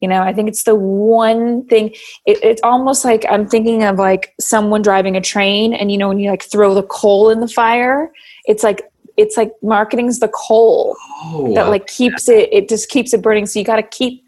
[0.00, 1.90] you know, I think it's the one thing,
[2.26, 6.08] it, it's almost like I'm thinking of like someone driving a train and, you know,
[6.08, 8.10] when you like throw the coal in the fire,
[8.46, 13.12] it's like, it's like marketing's the coal Oh, that like keeps it, it just keeps
[13.12, 13.44] it burning.
[13.44, 14.24] So you got to keep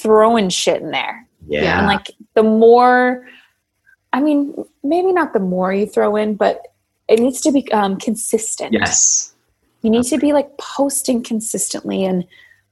[0.00, 1.26] throwing shit in there.
[1.48, 1.78] yeah.
[1.78, 3.26] And like the more,
[4.12, 6.62] I mean, maybe not the more you throw in, but
[7.08, 8.72] it needs to be um, consistent.
[8.72, 9.34] yes.
[9.82, 12.24] You need to be like posting consistently and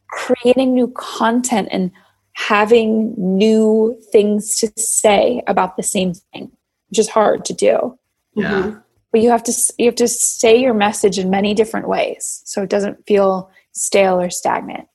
[0.09, 1.91] creating new content and
[2.35, 6.51] having new things to say about the same thing,
[6.91, 7.99] which is hard to do.
[8.35, 8.51] Yeah.
[8.51, 8.83] Mhm.
[9.13, 12.63] But you have to you have to say your message in many different ways, so
[12.63, 14.89] it doesn't feel stale or stagnant.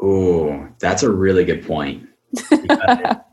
[0.00, 2.08] Oh, that's a really good point.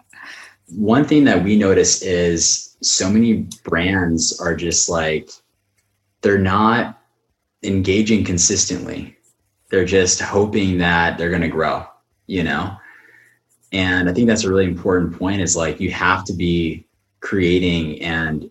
[0.75, 5.31] One thing that we notice is so many brands are just like
[6.21, 6.99] they're not
[7.63, 9.17] engaging consistently.
[9.71, 11.85] They're just hoping that they're going to grow,
[12.27, 12.75] you know?
[13.71, 16.85] And I think that's a really important point is like you have to be
[17.19, 18.49] creating and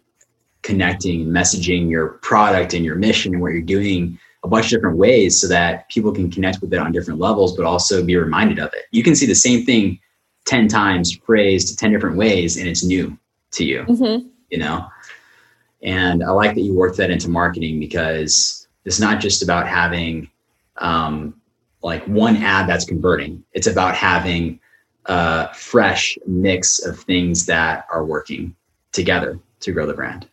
[0.63, 4.97] connecting, messaging your product and your mission and what you're doing a bunch of different
[4.97, 8.59] ways so that people can connect with it on different levels, but also be reminded
[8.59, 8.85] of it.
[8.93, 9.99] You can see the same thing
[10.47, 13.19] 10 times phrased 10 different ways and it's new
[13.53, 14.29] to you, Mm-hmm.
[14.51, 14.87] you know?
[15.83, 20.29] And I like that you worked that into marketing because it's not just about having
[20.79, 21.35] um,
[21.83, 24.61] like one ad that's converting, it's about having
[25.09, 28.55] a fresh mix of things that are working
[28.93, 30.29] together to grow the brand.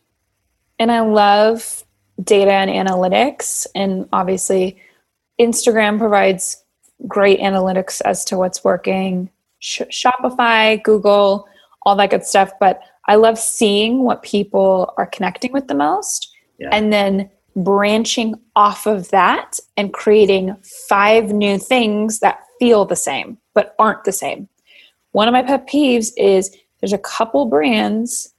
[0.78, 1.84] And I love
[2.22, 3.66] data and analytics.
[3.74, 4.78] And obviously,
[5.40, 6.62] Instagram provides
[7.06, 11.46] great analytics as to what's working, Sh- Shopify, Google,
[11.82, 12.50] all that good stuff.
[12.60, 16.70] But I love seeing what people are connecting with the most Yeah.
[16.72, 20.54] and then branching off of that and creating
[20.88, 24.48] five new things that feel the same but aren't the same.
[25.16, 28.34] One of my pet peeves is there's a couple brands,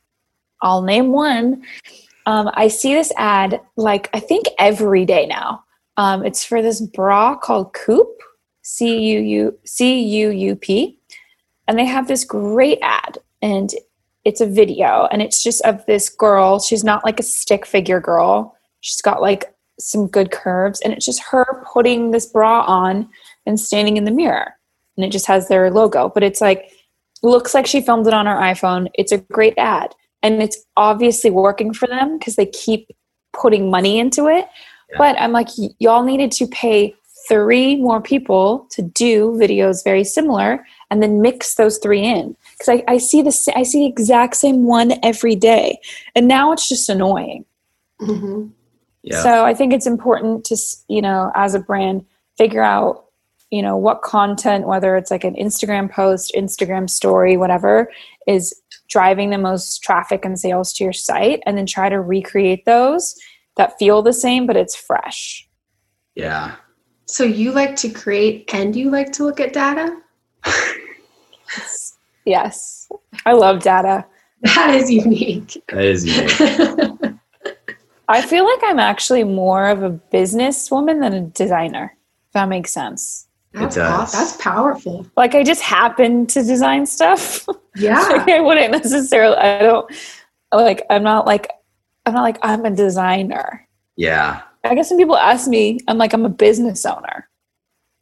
[0.61, 1.63] I'll name one.
[2.27, 5.63] Um, I see this ad like I think every day now.
[5.97, 8.13] Um, it's for this bra called Cuup,
[8.61, 10.99] C U U C U U P,
[11.67, 13.71] and they have this great ad, and
[14.23, 16.59] it's a video, and it's just of this girl.
[16.59, 18.55] She's not like a stick figure girl.
[18.81, 23.09] She's got like some good curves, and it's just her putting this bra on
[23.47, 24.53] and standing in the mirror,
[24.97, 26.09] and it just has their logo.
[26.09, 26.71] But it's like
[27.23, 28.87] looks like she filmed it on her iPhone.
[28.95, 32.89] It's a great ad and it's obviously working for them because they keep
[33.33, 34.47] putting money into it.
[34.91, 34.97] Yeah.
[34.97, 36.95] But I'm like, y- y'all needed to pay
[37.27, 42.69] three more people to do videos very similar and then mix those three in because
[42.69, 45.79] I, I see the sa- I see the exact same one every day,
[46.15, 47.43] and now it's just annoying.
[48.01, 48.51] Mhm.
[49.03, 49.21] Yeah.
[49.23, 50.57] So I think it's important to
[50.87, 52.05] you know as a brand
[52.37, 53.06] figure out
[53.51, 57.91] you know what content whether it's like an Instagram post, Instagram story, whatever
[58.27, 58.53] is
[58.89, 63.15] driving the most traffic and sales to your site and then try to recreate those
[63.55, 65.47] that feel the same but it's fresh.
[66.15, 66.55] yeah.
[67.09, 69.97] So you like to create and you like to look at data?
[72.27, 72.91] Yes.
[73.25, 74.05] I love data.
[74.41, 75.63] That is unique.
[75.69, 77.15] That is unique.
[78.09, 81.95] I feel like I'm actually more of a businesswoman than a designer.
[82.27, 83.26] If that makes sense.
[83.59, 84.13] That's, does.
[84.15, 85.05] aw- that's powerful.
[85.17, 87.45] Like I just happen to design stuff.
[87.79, 87.99] Yeah.
[87.99, 89.87] like I wouldn't necessarily I don't
[90.51, 91.47] like I'm not like
[92.07, 93.67] I'm not like I'm a designer.
[93.97, 94.41] Yeah.
[94.63, 97.29] I guess when people ask me, I'm like, I'm a business owner.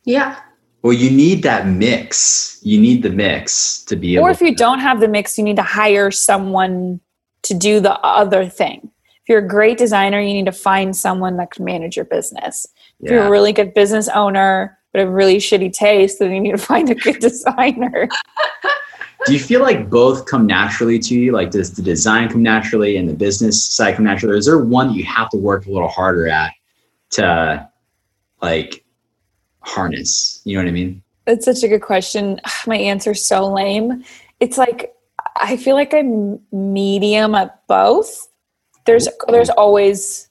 [0.06, 0.40] Yeah.
[0.82, 2.58] Well, you need that mix.
[2.64, 5.38] You need the mix to be able Or if you to- don't have the mix,
[5.38, 7.02] you need to hire someone
[7.44, 8.90] to do the other thing.
[9.24, 12.66] If you're a great designer, you need to find someone that can manage your business.
[13.02, 16.54] If you're a really good business owner, but have really shitty taste, then you need
[16.54, 18.08] to find a good designer.
[19.26, 21.34] Do you feel like both come naturally to you?
[21.34, 24.36] Like does the design come naturally and the business side come naturally?
[24.36, 26.54] Or is there one that you have to work a little harder at
[27.10, 27.70] to
[28.42, 28.86] like
[29.60, 30.42] harness?
[30.46, 31.04] You know what I mean?
[31.26, 32.40] That's such a good question.
[32.66, 34.06] My answer's so lame.
[34.40, 34.96] It's like
[35.36, 38.30] I feel like I'm medium at both.
[38.86, 40.30] There's there's always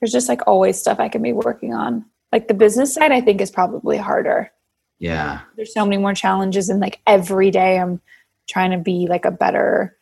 [0.00, 2.06] there's just like always stuff I can be working on.
[2.34, 4.50] Like the business side I think is probably harder.
[4.98, 5.42] Yeah.
[5.54, 8.00] There's so many more challenges and like every day I'm
[8.48, 9.96] trying to be like a better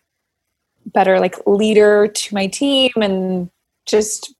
[0.86, 3.50] better like leader to my team and
[3.84, 4.34] just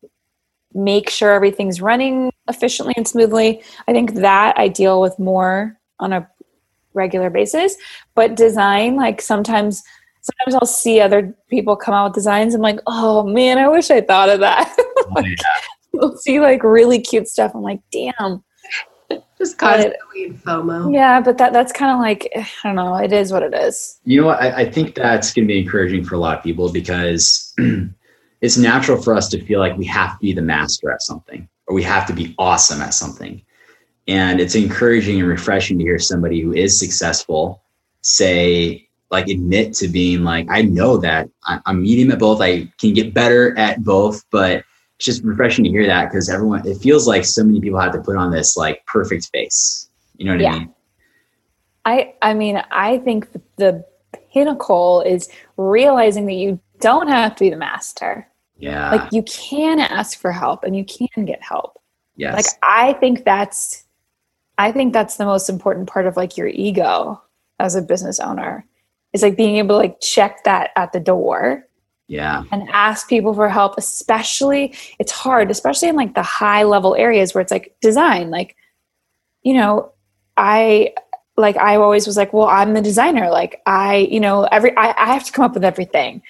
[0.72, 3.62] make sure everything's running efficiently and smoothly.
[3.86, 6.26] I think that I deal with more on a
[6.94, 7.76] regular basis.
[8.14, 9.82] But design, like sometimes
[10.22, 12.54] sometimes I'll see other people come out with designs.
[12.54, 14.74] I'm like, oh man, I wish I thought of that.
[15.14, 15.34] Oh, yeah.
[16.00, 17.52] I'll see like really cute stuff.
[17.54, 18.42] I'm like, damn.
[19.38, 20.94] Just But- constantly in FOMO.
[20.94, 22.94] Yeah, but that that's kind of like eh, I don't know.
[22.96, 23.98] It is what it is.
[24.04, 24.40] You know what?
[24.40, 27.52] I, I think that's going to be encouraging for a lot of people because
[28.40, 31.48] it's natural for us to feel like we have to be the master at something
[31.66, 33.42] or we have to be awesome at something.
[34.08, 37.62] And it's encouraging and refreshing to hear somebody who is successful
[38.00, 42.40] say, like, admit to being like, I know that I- I'm medium at both.
[42.40, 44.64] I can get better at both, but
[45.02, 47.90] it's just refreshing to hear that because everyone, it feels like so many people have
[47.90, 49.90] to put on this like perfect face.
[50.16, 50.52] You know what Yeah.
[50.52, 50.74] I mean?
[51.84, 53.26] I I mean, I think
[53.56, 53.84] the
[54.32, 58.28] pinnacle is realizing that you don't have to be the master.
[58.58, 58.92] Yeah.
[58.92, 61.80] Like you can ask for help and you can get help.
[62.14, 62.34] yes.
[62.36, 63.82] Like I think that's
[64.58, 67.20] I think that's the most important part of like your ego
[67.58, 68.64] as a business owner.
[69.12, 71.66] Is like being able to like check that at the door
[72.12, 72.44] yeah.
[72.52, 77.34] and ask people for help especially it's hard especially in like the high level areas
[77.34, 78.54] where it's like design like
[79.42, 79.90] you know
[80.36, 80.92] i
[81.38, 84.94] like i always was like well i'm the designer like i you know every i,
[84.98, 86.20] I have to come up with everything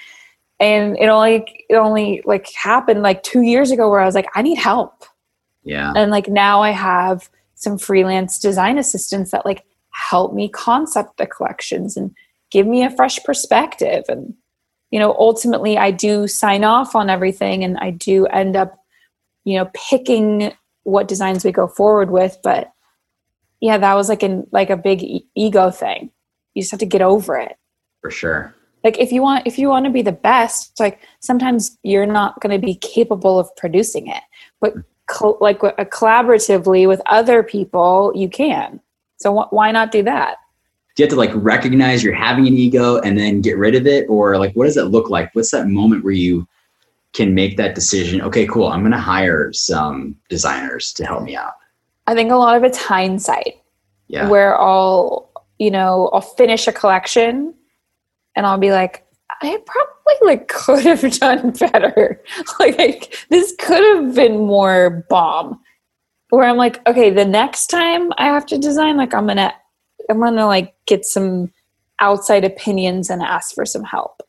[0.61, 4.28] and it only it only like happened like two years ago where i was like
[4.37, 5.05] i need help
[5.64, 5.93] Yeah.
[5.97, 11.26] and like now i have some freelance design assistants that like help me concept the
[11.26, 12.14] collections and
[12.53, 14.35] give me a fresh perspective and
[14.93, 18.78] you know ultimately i do sign off on everything and i do end up
[19.45, 20.53] you know picking
[20.84, 22.70] what designs we go forward with but
[23.61, 26.11] yeah that was like in like a big e- ego thing.
[26.55, 27.57] You just have to get over it.
[28.03, 28.55] For sure.
[28.84, 32.40] like if you want if you want to be the best like sometimes you're not
[32.40, 34.22] going to be capable of producing it
[34.61, 34.74] but
[35.07, 38.80] co- like uh, collaboratively with other people you can.
[39.18, 40.36] So wh- why not do that
[40.95, 43.86] do you have to like recognize you're having an ego and then get rid of
[43.86, 44.07] it?
[44.09, 45.34] Or like what does that look like?
[45.34, 46.47] What's that moment where you
[47.12, 51.36] can make that decision okay cool i'm going to hire some designers to help me
[51.36, 51.55] out
[52.07, 53.59] i think a lot of it's hindsight.
[54.09, 54.28] Yeah.
[54.28, 57.55] Where i'll you know i'll finish a collection
[58.36, 59.07] and i'll be like
[59.40, 62.22] i probably like could have done better.
[62.59, 65.61] Like this could have been more bomb.
[66.30, 69.55] Where i'm like okay the next time i have to design like i'm gonna
[70.13, 71.53] i'm gonna like get some
[72.03, 74.23] outside opinions and ask for some help.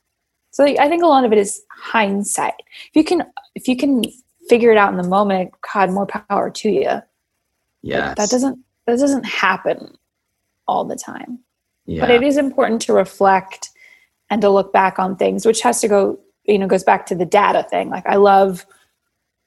[0.51, 2.53] So i think a lot of it is hindsight.
[2.89, 3.23] If you can
[3.55, 4.03] if you can
[4.47, 7.01] figure it out in the moment god more power to you.
[7.81, 9.97] Yeah that doesn't that doesn't happen
[10.67, 11.39] all the time.
[11.85, 13.69] Yeah but it is important to reflect
[14.29, 17.15] and to look back on things which has to go you know goes back to
[17.15, 17.89] the data thing.
[17.89, 18.65] Like i love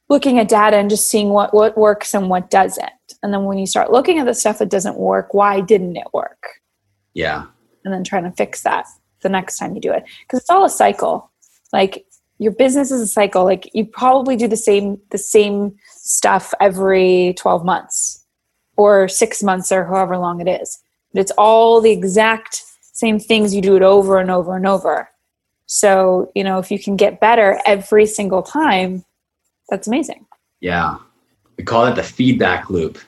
[0.08, 2.90] looking at data and just seeing what what works and what doesn't.
[3.22, 6.06] And then when you start looking at the stuff that doesn't work why didn't it
[6.12, 6.60] work?
[7.14, 7.46] Yeah.
[7.84, 8.86] And then trying to fix that
[9.22, 10.04] the next time you do it.
[10.22, 11.30] Because it's all a cycle.
[11.72, 12.06] Like
[12.38, 13.44] your business is a cycle.
[13.44, 18.24] Like you probably do the same the same stuff every 12 months
[18.76, 20.78] or 6 months or however long it is.
[21.12, 25.08] But it's all the exact same things you do it over and over and over.
[25.66, 29.04] So you know if you can get better every single time
[29.68, 30.26] that's amazing.
[30.60, 30.96] Yeah.
[31.56, 32.98] We call it the feedback loop.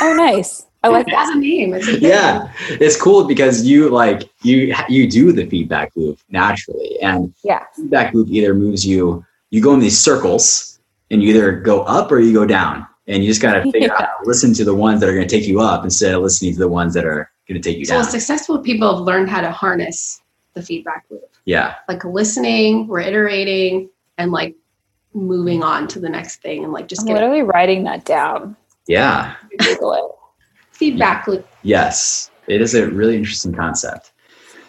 [0.00, 0.66] Oh nice.
[0.84, 1.74] I like It has that a name.
[1.74, 2.52] It's a yeah.
[2.68, 6.98] It's cool because you like you you do the feedback loop naturally.
[7.02, 7.64] And yeah.
[7.74, 10.78] feedback loop either moves you you go in these circles
[11.10, 12.86] and you either go up or you go down.
[13.06, 14.06] And you just got to figure out Yeah.
[14.06, 16.22] how to listen to the ones that are going to take you up instead of
[16.22, 18.04] listening to the ones that are going to take you So down.
[18.04, 20.20] So successful people have learned how to harness
[20.52, 21.76] the feedback loop, yeah.
[21.88, 23.88] Like listening, reiterating,
[24.18, 24.56] and like
[25.14, 28.56] moving on to the next thing and like just I'm get literally writing that down.
[28.86, 29.34] Yeah.
[29.58, 30.04] Google it.
[30.72, 31.46] feedback loop.
[31.62, 32.30] Yes.
[32.46, 34.12] It is a really interesting concept.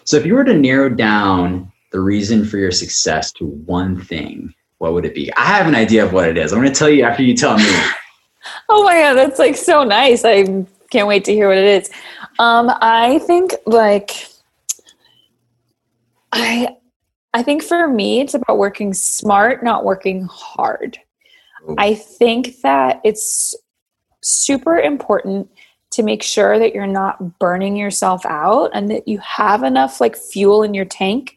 [0.04, 4.52] So if you were to narrow down the reason for your success to one thing,
[4.78, 5.32] what would it be?
[5.34, 6.52] I have an idea of what it is.
[6.52, 7.64] I'm going to tell you after you tell me.
[8.70, 10.24] Oh my god, that's like so nice.
[10.24, 11.90] I can't wait to hear what it is.
[12.38, 14.12] Um, I think like
[16.32, 16.76] I
[17.32, 20.98] I think for me it's about working smart, not working hard.
[21.68, 21.74] Ooh.
[21.78, 23.54] I think that it's
[24.22, 25.48] super important
[25.92, 30.16] to make sure that you're not burning yourself out and that you have enough like
[30.16, 31.36] fuel in your tank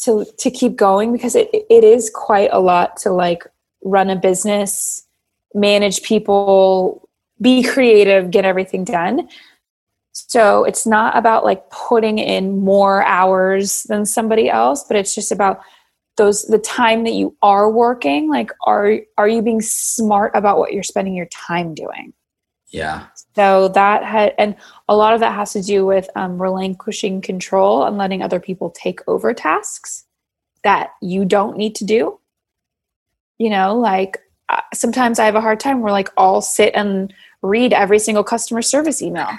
[0.00, 3.46] to to keep going because it it is quite a lot to like
[3.84, 5.06] run a business,
[5.54, 7.08] manage people,
[7.40, 9.28] be creative, get everything done.
[10.12, 15.32] So it's not about like putting in more hours than somebody else, but it's just
[15.32, 15.62] about
[16.16, 20.72] those the time that you are working like are are you being smart about what
[20.72, 22.12] you're spending your time doing?
[22.68, 23.06] Yeah.
[23.36, 24.56] so that had and
[24.88, 28.70] a lot of that has to do with um, relinquishing control and letting other people
[28.70, 30.06] take over tasks
[30.64, 32.18] that you don't need to do.
[33.38, 34.18] You know like
[34.50, 38.22] uh, sometimes i have a hard time where like i'll sit and read every single
[38.22, 39.30] customer service email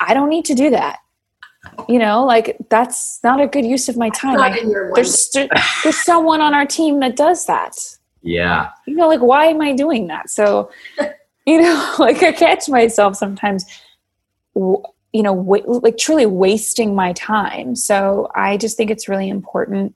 [0.00, 0.98] i don't need to do that.
[1.88, 4.38] You know like that's not a good use of my time.
[4.38, 7.74] I, in your there's there's someone on our team that does that.
[8.22, 8.70] Yeah.
[8.86, 10.30] you know like why am i doing that?
[10.30, 10.70] So
[11.46, 13.64] you know like i catch myself sometimes
[14.54, 17.74] you know wa- like truly wasting my time.
[17.76, 19.94] So i just think it's really important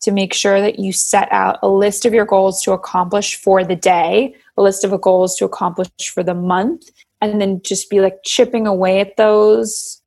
[0.00, 3.64] to make sure that you set out a list of your goals to accomplish for
[3.64, 6.90] the day a list of goals to accomplish for the month
[7.20, 10.00] and then just be like chipping away at those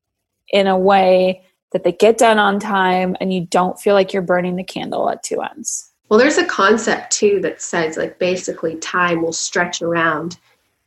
[0.49, 4.21] in a way that they get done on time and you don't feel like you're
[4.21, 8.75] burning the candle at two ends Well, there's a concept too that says like basically
[8.75, 10.37] time will stretch around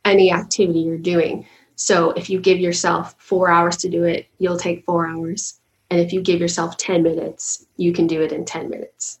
[0.03, 1.45] any activity you're doing.
[1.75, 5.59] So if you give yourself four hours to do it, you'll take four hours.
[5.89, 9.19] And if you give yourself 10 minutes, you can do it in 10 minutes.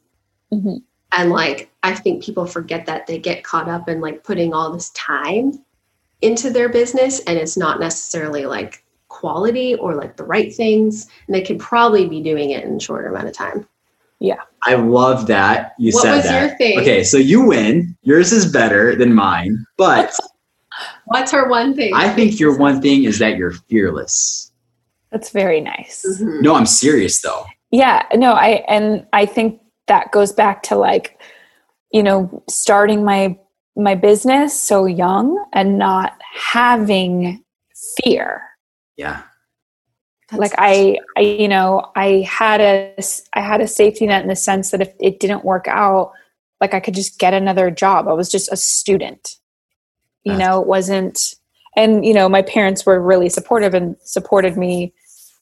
[0.53, 0.81] Mhm.
[1.11, 4.71] And like, I think people forget that they get caught up in like putting all
[4.71, 5.63] this time
[6.25, 11.07] into their business and it's not necessarily like quality or like the right things.
[11.27, 13.67] And they could probably be doing it in a shorter amount of time.
[14.19, 14.41] Yeah.
[14.63, 16.41] I love that you What said was that.
[16.49, 16.79] your thing?
[16.79, 17.95] Okay, so you win.
[18.01, 20.13] Yours is better than mine, but
[21.05, 21.93] What's her one thing?
[21.95, 24.51] I think your one thing is that you're fearless.
[25.11, 26.41] that's very nice Mhm.
[26.41, 27.45] No, I'm serious though.
[27.71, 31.19] yeah no i and i think that goes back to like
[31.91, 33.37] you know starting my
[33.75, 37.43] my business so young and not having
[38.03, 38.41] fear.
[38.97, 39.23] Yeah.
[40.31, 42.95] like I, I you know i had a
[43.33, 46.13] i had a safety net in the sense that if it didn't work out
[46.59, 48.07] like i could just get another job.
[48.07, 49.35] I was just a student.
[50.23, 51.35] You That's- know it wasn't
[51.75, 54.93] and you know my parents were really supportive and supported me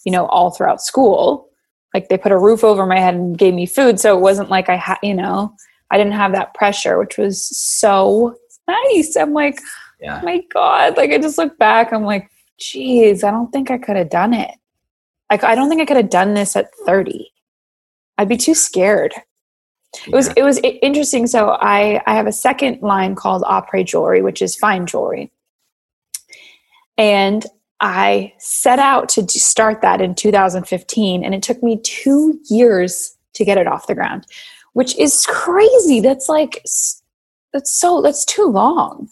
[0.06, 1.48] you know all throughout school.
[1.94, 4.50] Like they put a roof over my head and gave me food so it wasn't
[4.50, 5.56] like i had you know
[5.94, 8.36] i didn't have that pressure which was so
[8.68, 9.16] nice.
[9.16, 9.60] I'm like
[10.00, 10.20] Yeah.
[10.22, 10.98] Oh my god.
[10.98, 12.30] Like i just look back i'm like
[12.60, 14.52] geez i don't think i could have done it.
[15.32, 17.32] Like i don't think i could have done this at 30
[18.18, 19.14] i'd be too scared.
[20.08, 21.28] It was it was interesting.
[21.28, 25.32] So i i have a second line called opera jewelry which is fine jewelry.
[26.98, 27.46] And
[27.80, 33.44] i set out to start that in 2015 and it took me two years to
[33.44, 34.26] get it off the ground
[34.74, 36.00] which is crazy.
[36.00, 36.64] That's like
[37.54, 39.10] that's so that's too long.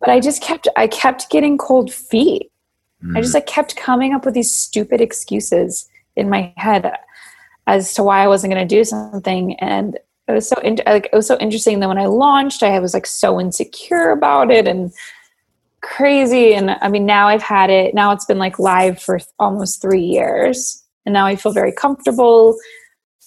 [0.00, 2.50] But i just kept i kept getting cold feet.
[3.14, 3.34] I just mm.
[3.34, 6.92] like kept coming up with these stupid excuses in my head
[7.68, 9.96] as to why I wasn't going to do something, and
[10.26, 12.94] it was so in- like it was so interesting that when I launched, I was
[12.94, 14.92] like so insecure about it and
[15.80, 16.54] crazy.
[16.54, 17.94] And I mean, now I've had it.
[17.94, 22.56] Now it's been like live for almost three years, and now I feel very comfortable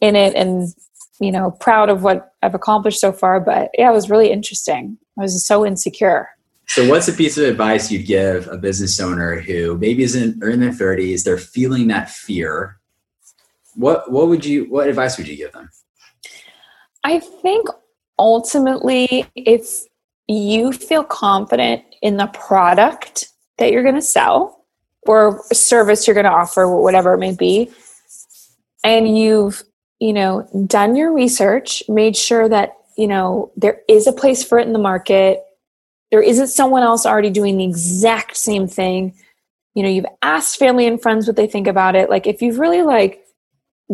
[0.01, 0.67] in it and
[1.21, 3.39] you know proud of what I've accomplished so far.
[3.39, 4.97] But yeah, it was really interesting.
[5.17, 6.29] I was so insecure.
[6.67, 10.39] So, what's a piece of advice you'd give a business owner who maybe is in,
[10.39, 12.79] their 30s, they're feeling that fear?
[13.75, 15.69] What what would you what advice would you give them?
[17.03, 17.67] I think
[18.17, 19.83] ultimately, if
[20.27, 24.65] you feel confident in the product that you're going to sell
[25.03, 27.69] or service you're going to offer, whatever it may be,
[28.83, 29.63] and you've
[30.01, 34.59] you know done your research, made sure that you know there is a place for
[34.59, 35.43] it in the market,
[36.11, 39.13] there isn't someone else already doing the exact same thing.
[39.75, 42.09] You know, you've asked family and friends what they think about it.
[42.09, 43.23] Like if you've really like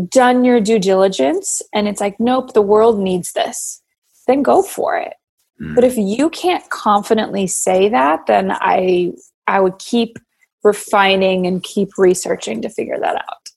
[0.10, 3.82] done your due diligence and it's like nope the world needs this
[4.28, 5.14] then go for it.
[5.60, 5.74] Mm.
[5.74, 9.14] But if you can't confidently say that, then I
[9.48, 10.20] I would keep
[10.64, 13.50] refining and keep researching to figure that out.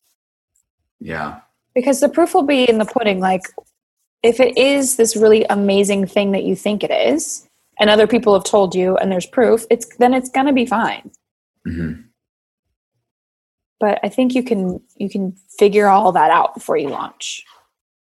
[1.00, 1.40] yeah.
[1.74, 3.20] Because the proof will be in the pudding.
[3.20, 3.42] Like
[4.22, 7.46] if it is this really amazing thing that you think it is,
[7.78, 11.10] and other people have told you and there's proof, it's then it's gonna be fine.
[11.64, 11.92] hmm
[13.78, 17.44] But I think you can you can figure all that out before you launch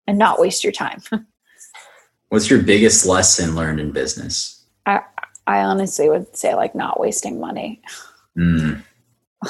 [0.06, 1.02] and not waste your time.
[2.28, 4.64] What's your biggest lesson learned in business?
[5.50, 7.82] I honestly would say like not wasting money.
[8.36, 8.82] Mm.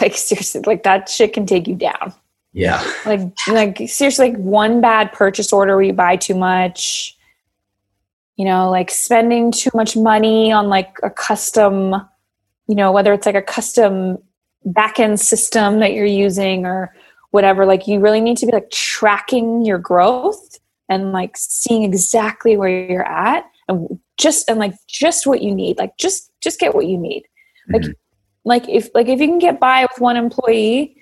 [0.00, 2.14] Like seriously, like that shit can take you down.
[2.52, 2.82] Yeah.
[3.06, 7.16] like like seriously like one bad purchase order where you buy too much
[8.36, 11.94] you know like spending too much money on like a custom
[12.66, 14.18] you know whether it's like a custom
[14.66, 16.92] backend system that you're using or
[17.30, 22.56] whatever like you really need to be like tracking your growth and like seeing exactly
[22.56, 26.74] where you're at and just and like just what you need like just just get
[26.74, 27.22] what you need
[27.72, 27.94] like Mhm.
[28.44, 30.96] like if like if you can get by with one employee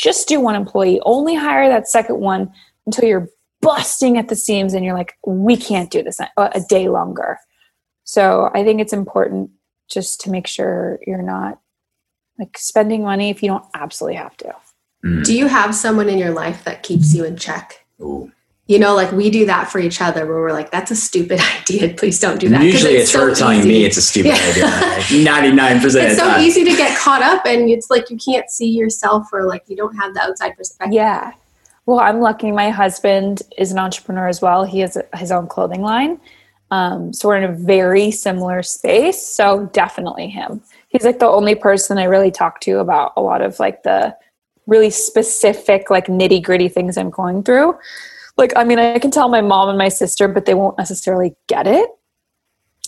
[0.00, 2.52] just do one employee only hire that second one
[2.86, 3.28] until you're
[3.60, 7.38] busting at the seams and you're like we can't do this a a day longer
[8.04, 9.50] so i think it's important
[9.88, 11.58] just to make sure you're not
[12.38, 14.54] like spending money if you don't absolutely have to
[15.06, 15.24] Mm.
[15.24, 17.86] Do you have someone in your life that keeps you in check?
[18.00, 18.32] Ooh.
[18.68, 21.38] You know, like we do that for each other where we're like, that's a stupid
[21.60, 21.94] idea.
[21.94, 23.68] Please don't do that Usually it's, so her telling easy.
[23.68, 24.96] me it's a stupid Yeah.
[25.06, 25.24] idea.
[25.24, 26.40] Ninety nine percent of It's so time.
[26.40, 29.76] easy to get caught up and it's like you can't see yourself or like you
[29.76, 30.94] don't have the outside perspective.
[30.94, 31.32] Yeah.
[31.86, 32.50] Well, I'm lucky.
[32.50, 34.64] My husband is an entrepreneur as well.
[34.64, 36.20] He has a- his own clothing line.
[36.72, 39.24] Um, so we're in a very similar space.
[39.24, 40.60] So definitely him.
[40.88, 44.16] He's like the only person I really talk to about a lot of like the
[44.66, 47.78] really specific, like nitty gritty things I'm going through.
[48.36, 51.34] Like, I mean, I can tell my mom and my sister, but they won't necessarily
[51.46, 51.88] get it.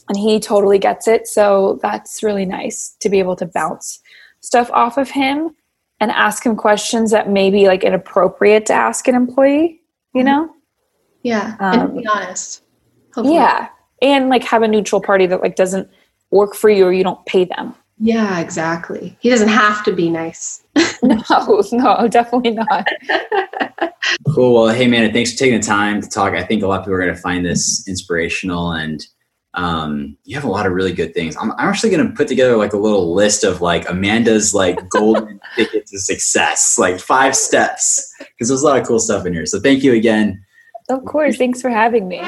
[0.09, 1.27] And he totally gets it.
[1.27, 4.01] So that's really nice to be able to bounce
[4.41, 5.55] stuff off of him
[6.01, 9.81] and ask him questions that may be like inappropriate to ask an employee,
[10.15, 10.51] you know?
[11.23, 11.57] Yeah.
[11.61, 12.63] Um, and be honest.
[13.15, 13.37] Hopefully.
[13.37, 13.69] Yeah.
[14.01, 15.91] And like have a neutral party that like doesn't
[16.31, 17.75] work for you or you don't pay them.
[18.01, 19.17] Yeah, exactly.
[19.21, 20.63] He doesn't have to be nice.
[21.01, 22.87] No, no, definitely not.
[24.35, 24.55] Cool.
[24.55, 26.33] Well, hey, man, thanks for taking the time to talk.
[26.33, 29.05] I think a lot of people are going to find this inspirational, and
[29.55, 31.37] um, you have a lot of really good things.
[31.37, 34.89] I'm, I'm actually going to put together like a little list of like Amanda's like
[34.89, 39.35] golden ticket to success, like five steps, because there's a lot of cool stuff in
[39.35, 39.47] here.
[39.47, 40.43] So thank you again.
[40.89, 41.37] Of course.
[41.37, 42.23] Thanks for having me.